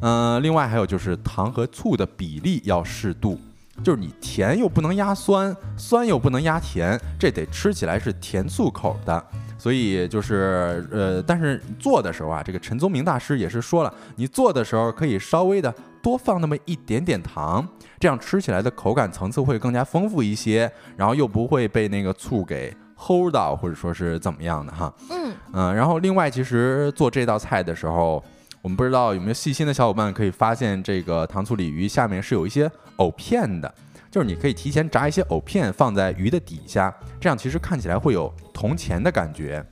[0.00, 3.40] 嗯，另外还有就是糖和醋的比例要适度，
[3.82, 9.24] 就是你甜又不能压酸，酸又不能压甜，这得吃起来是甜醋口的。
[9.58, 17.66] 所以就是呃，但是做的时候啊，这个陈宗明大师也是说了，你做的时候可以稍微的多放那么一点点糖，
[17.98, 24.92] 这样吃起来的口感层次会更加丰富一些，然后又不会被那个醋给齁到，或者说是怎么样的哈。
[25.10, 28.22] 嗯嗯，然后另外其实做这道菜的时候，
[28.62, 33.72] 我们不知道有没有细心的小伙伴可以发现，这个糖醋鲤鱼下面是有一些藕片的。
[34.10, 39.64] 就是你可以提前炸一些藕片放在鱼的底下，这样其实看起来会有铜钱的感觉，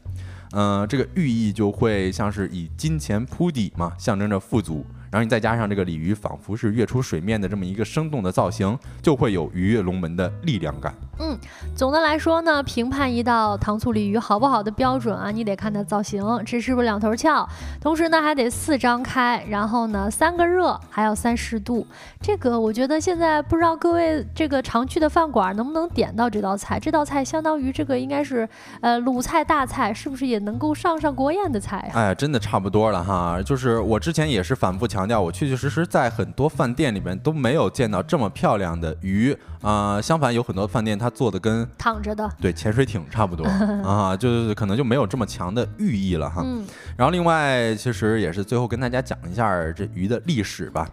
[0.52, 4.84] 嗯，这个寓意就会像是以金钱铺底嘛，象征着富足。
[5.10, 10.92] 然后你再加上这个鲤鱼仿佛是跃出水面的这么一个生动的造型，就会有鱼跃龙门的力量感。
[11.20, 11.38] 嗯，
[11.76, 17.48] 总的来说呢，评判一道糖醋鲤鱼好不好的标准啊，你得看它造型，这是不是两头翘，
[17.80, 21.86] 同时呢还得四张开，然后呢三个热，还要三十度。
[22.20, 26.80] 这个我觉得现在不知道各位这个常去的饭馆能不能点到这道菜？
[26.80, 28.48] 这道菜相当于这个应该是
[28.80, 31.92] 呃鲁菜大菜，是不是也能够上上国宴的菜呀？
[31.94, 33.40] 哎，真的差不多了哈。
[33.40, 35.04] 就是我之前也是反复强。
[35.04, 40.00] 调我确确实实在很多饭店里面都没有见到这么漂亮的鱼啊！
[40.00, 43.44] 相反，有很多饭店它它做的跟躺着的，对潜水艇差不多
[43.84, 46.40] 啊，就是可能就没有这么强的寓意了哈。
[46.42, 46.64] 嗯
[46.96, 50.88] 然后另外，其实也是最后跟大家讲一下这鱼的历史吧。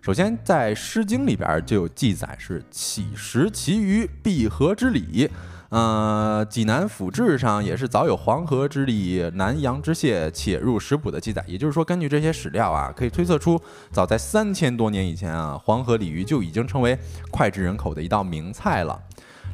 [0.00, 5.30] 首先，在《诗经》里边就有记载是“乞食其鱼，必河之鲤”。
[5.70, 11.42] 呃，济南府志上也是早有黄河之鲤、南阳之蟹且入食谱的记载。
[11.46, 13.58] 也就是说，根据这些史料啊，可以推测出，
[13.92, 16.98] 早在三千多年以前啊，黄河鲤鱼就已经成为
[17.30, 19.00] 脍炙人口的一道名菜了。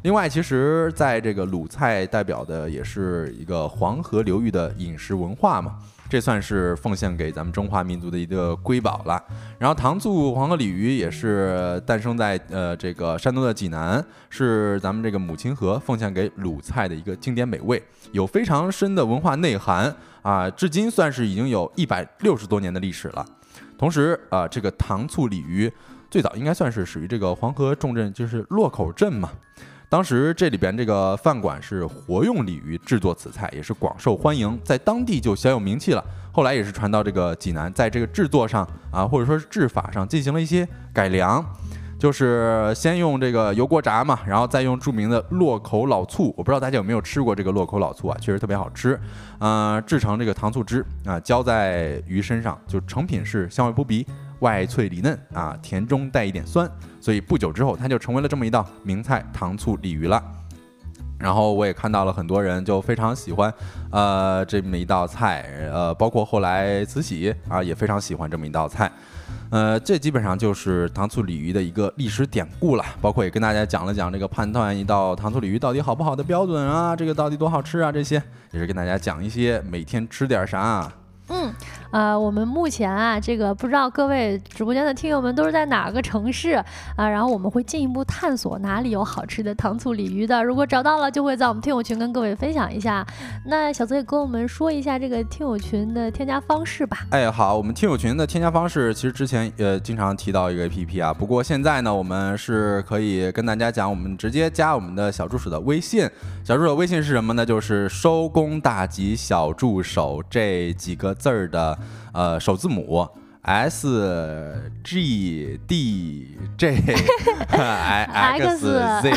[0.02, 5.76] 另外，其实在这个鲁菜代表的也是一个黄河流域的饮食文化嘛，
[6.08, 9.20] 这算是奉献给咱们中华民族的一个瑰宝了。
[9.58, 17.82] 然后糖醋黄河鲤鱼也是诞生在呃这个山东的济南，是咱们这个母亲河奉献给鲁菜的一个经典美味，
[18.12, 19.92] 有非常深的文化内涵
[20.22, 23.26] 啊，至今算是已经有一百六十多年的历史了。
[23.76, 25.70] 同时啊，这个糖醋鲤鱼
[26.08, 29.28] 最早应该算是属于这个黄河重镇，就是洛口镇嘛。
[29.90, 36.04] 当时这里边这个饭馆是活用鲤鱼制作此菜，也是广受欢迎，在当地就小有名气了。
[36.30, 41.42] 后来也是传到这个济南，在这个制作上啊，或者说是制法上进行了一些改良，
[41.98, 46.34] 就是先用这个油锅炸嘛，然后再用著名的洛口老醋。
[46.36, 49.00] 我不知道大家有没有吃过这个洛口老醋啊，确实特别好吃。
[49.38, 54.06] 呃，制成这个糖醋汁啊，浇在鱼身上，就成品是香味扑鼻，
[54.40, 56.70] 外脆里嫩啊，甜中带一点酸。
[57.00, 60.22] 所以不久之后，它就成为了这么一道名菜——糖醋鲤鱼了。
[61.18, 63.52] 然后我也看到了很多人就非常喜欢，
[63.90, 68.88] 呃，这么一道菜，呃，包括后来慈禧啊也非常喜欢这么一道菜，
[69.50, 72.84] 呃，这基本上就是糖醋鲤鱼的一个历史典故了。
[73.00, 78.22] 包括也跟大家讲了讲这个判断一道糖醋鲤鱼到底好不好的标准啊，这个到底多好吃啊，这些
[78.52, 80.88] 也是跟大家讲一些每天吃点啥。
[81.30, 81.52] 嗯，
[81.90, 86.52] 呃，我们目前啊，这个不知道各位直播间的听友们都是在哪个城市
[86.96, 87.08] 啊？
[87.08, 90.42] 然后我们会进一步探索哪里有好吃的糖醋鲤鱼的。
[90.42, 93.06] 如果找到了，就会在我们听友群跟各位分享一下。
[93.44, 97.06] 那小泽也跟我们说一下这个听友群的添加方式吧。
[97.10, 106.08] 哎，好，我们听友群的添加方式，其实之前呃经常提到一个 APP 啊，不过现在呢，我们是可以跟大家讲，我们直接加我们的小助手的微信。
[106.42, 107.44] 小助手微信是什么呢？
[107.44, 111.76] 就是收工大吉小助手这几个字儿的
[112.12, 113.06] 呃首字母
[113.42, 114.54] S
[114.84, 116.76] G D J
[117.48, 119.12] X Z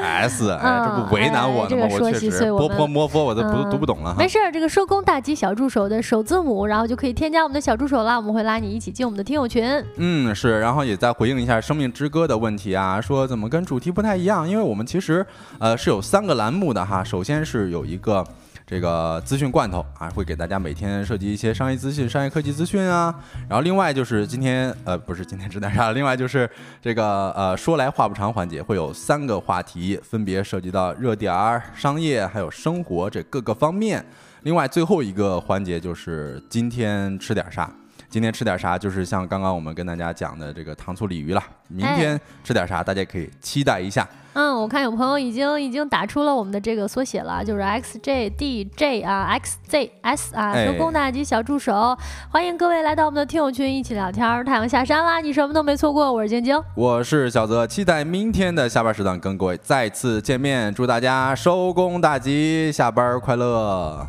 [0.00, 1.86] S，哎，这不为难我呢吗？
[1.90, 4.26] 我确实波波摸佛，我都不嗯读不懂了哈没。
[4.26, 8.16] 事儿，这个收工大吉小助手的首字母，然后就可以添加我们的小助手啦。
[8.16, 9.84] 我们会拉你一起进我们的听友群。
[9.96, 14.48] 嗯，是，然后也再回应一下《生命之歌》的问题啊，说怎么跟主题不太一样？
[14.48, 15.26] 因为我们其实
[15.58, 18.24] 呃是有三个栏目的哈，首先是有一个。
[18.68, 23.14] 这个资讯罐头啊，会给大家每天涉及一些商业资讯、商业科技资讯啊。
[23.48, 26.48] 然后另外就是今天呃不是今天吃点啥，另外就是
[26.82, 34.04] 这个呃说来话不长环节，会有三个话题，分别涉及到热点儿、商业还有生活这各个方面。
[34.42, 37.72] 另外最后一个环节就是今天吃点啥。
[38.10, 38.78] 今天吃点啥？
[38.78, 41.42] 就是像刚刚我们跟大家讲的这个糖醋鲤鱼了。
[41.68, 42.82] 明天吃点啥？
[42.82, 44.08] 大家可以期待一下。
[44.34, 51.96] 嗯，我看有朋友已经已经打出了我们的这个缩写了，就是 XJDJ 啊，XZS 啊，哎收工大吉小助手，
[52.30, 54.44] 欢迎各位来到我们的听友群一起聊天儿。
[54.44, 56.56] 太阳下山啦，你什么都没错过，我是晶晶。
[56.76, 60.72] 我是小泽，期待明天的下班时段跟各位再次见面。
[60.72, 64.06] 祝大家收工大吉，下班快乐，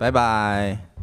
[0.00, 0.93] 拜拜。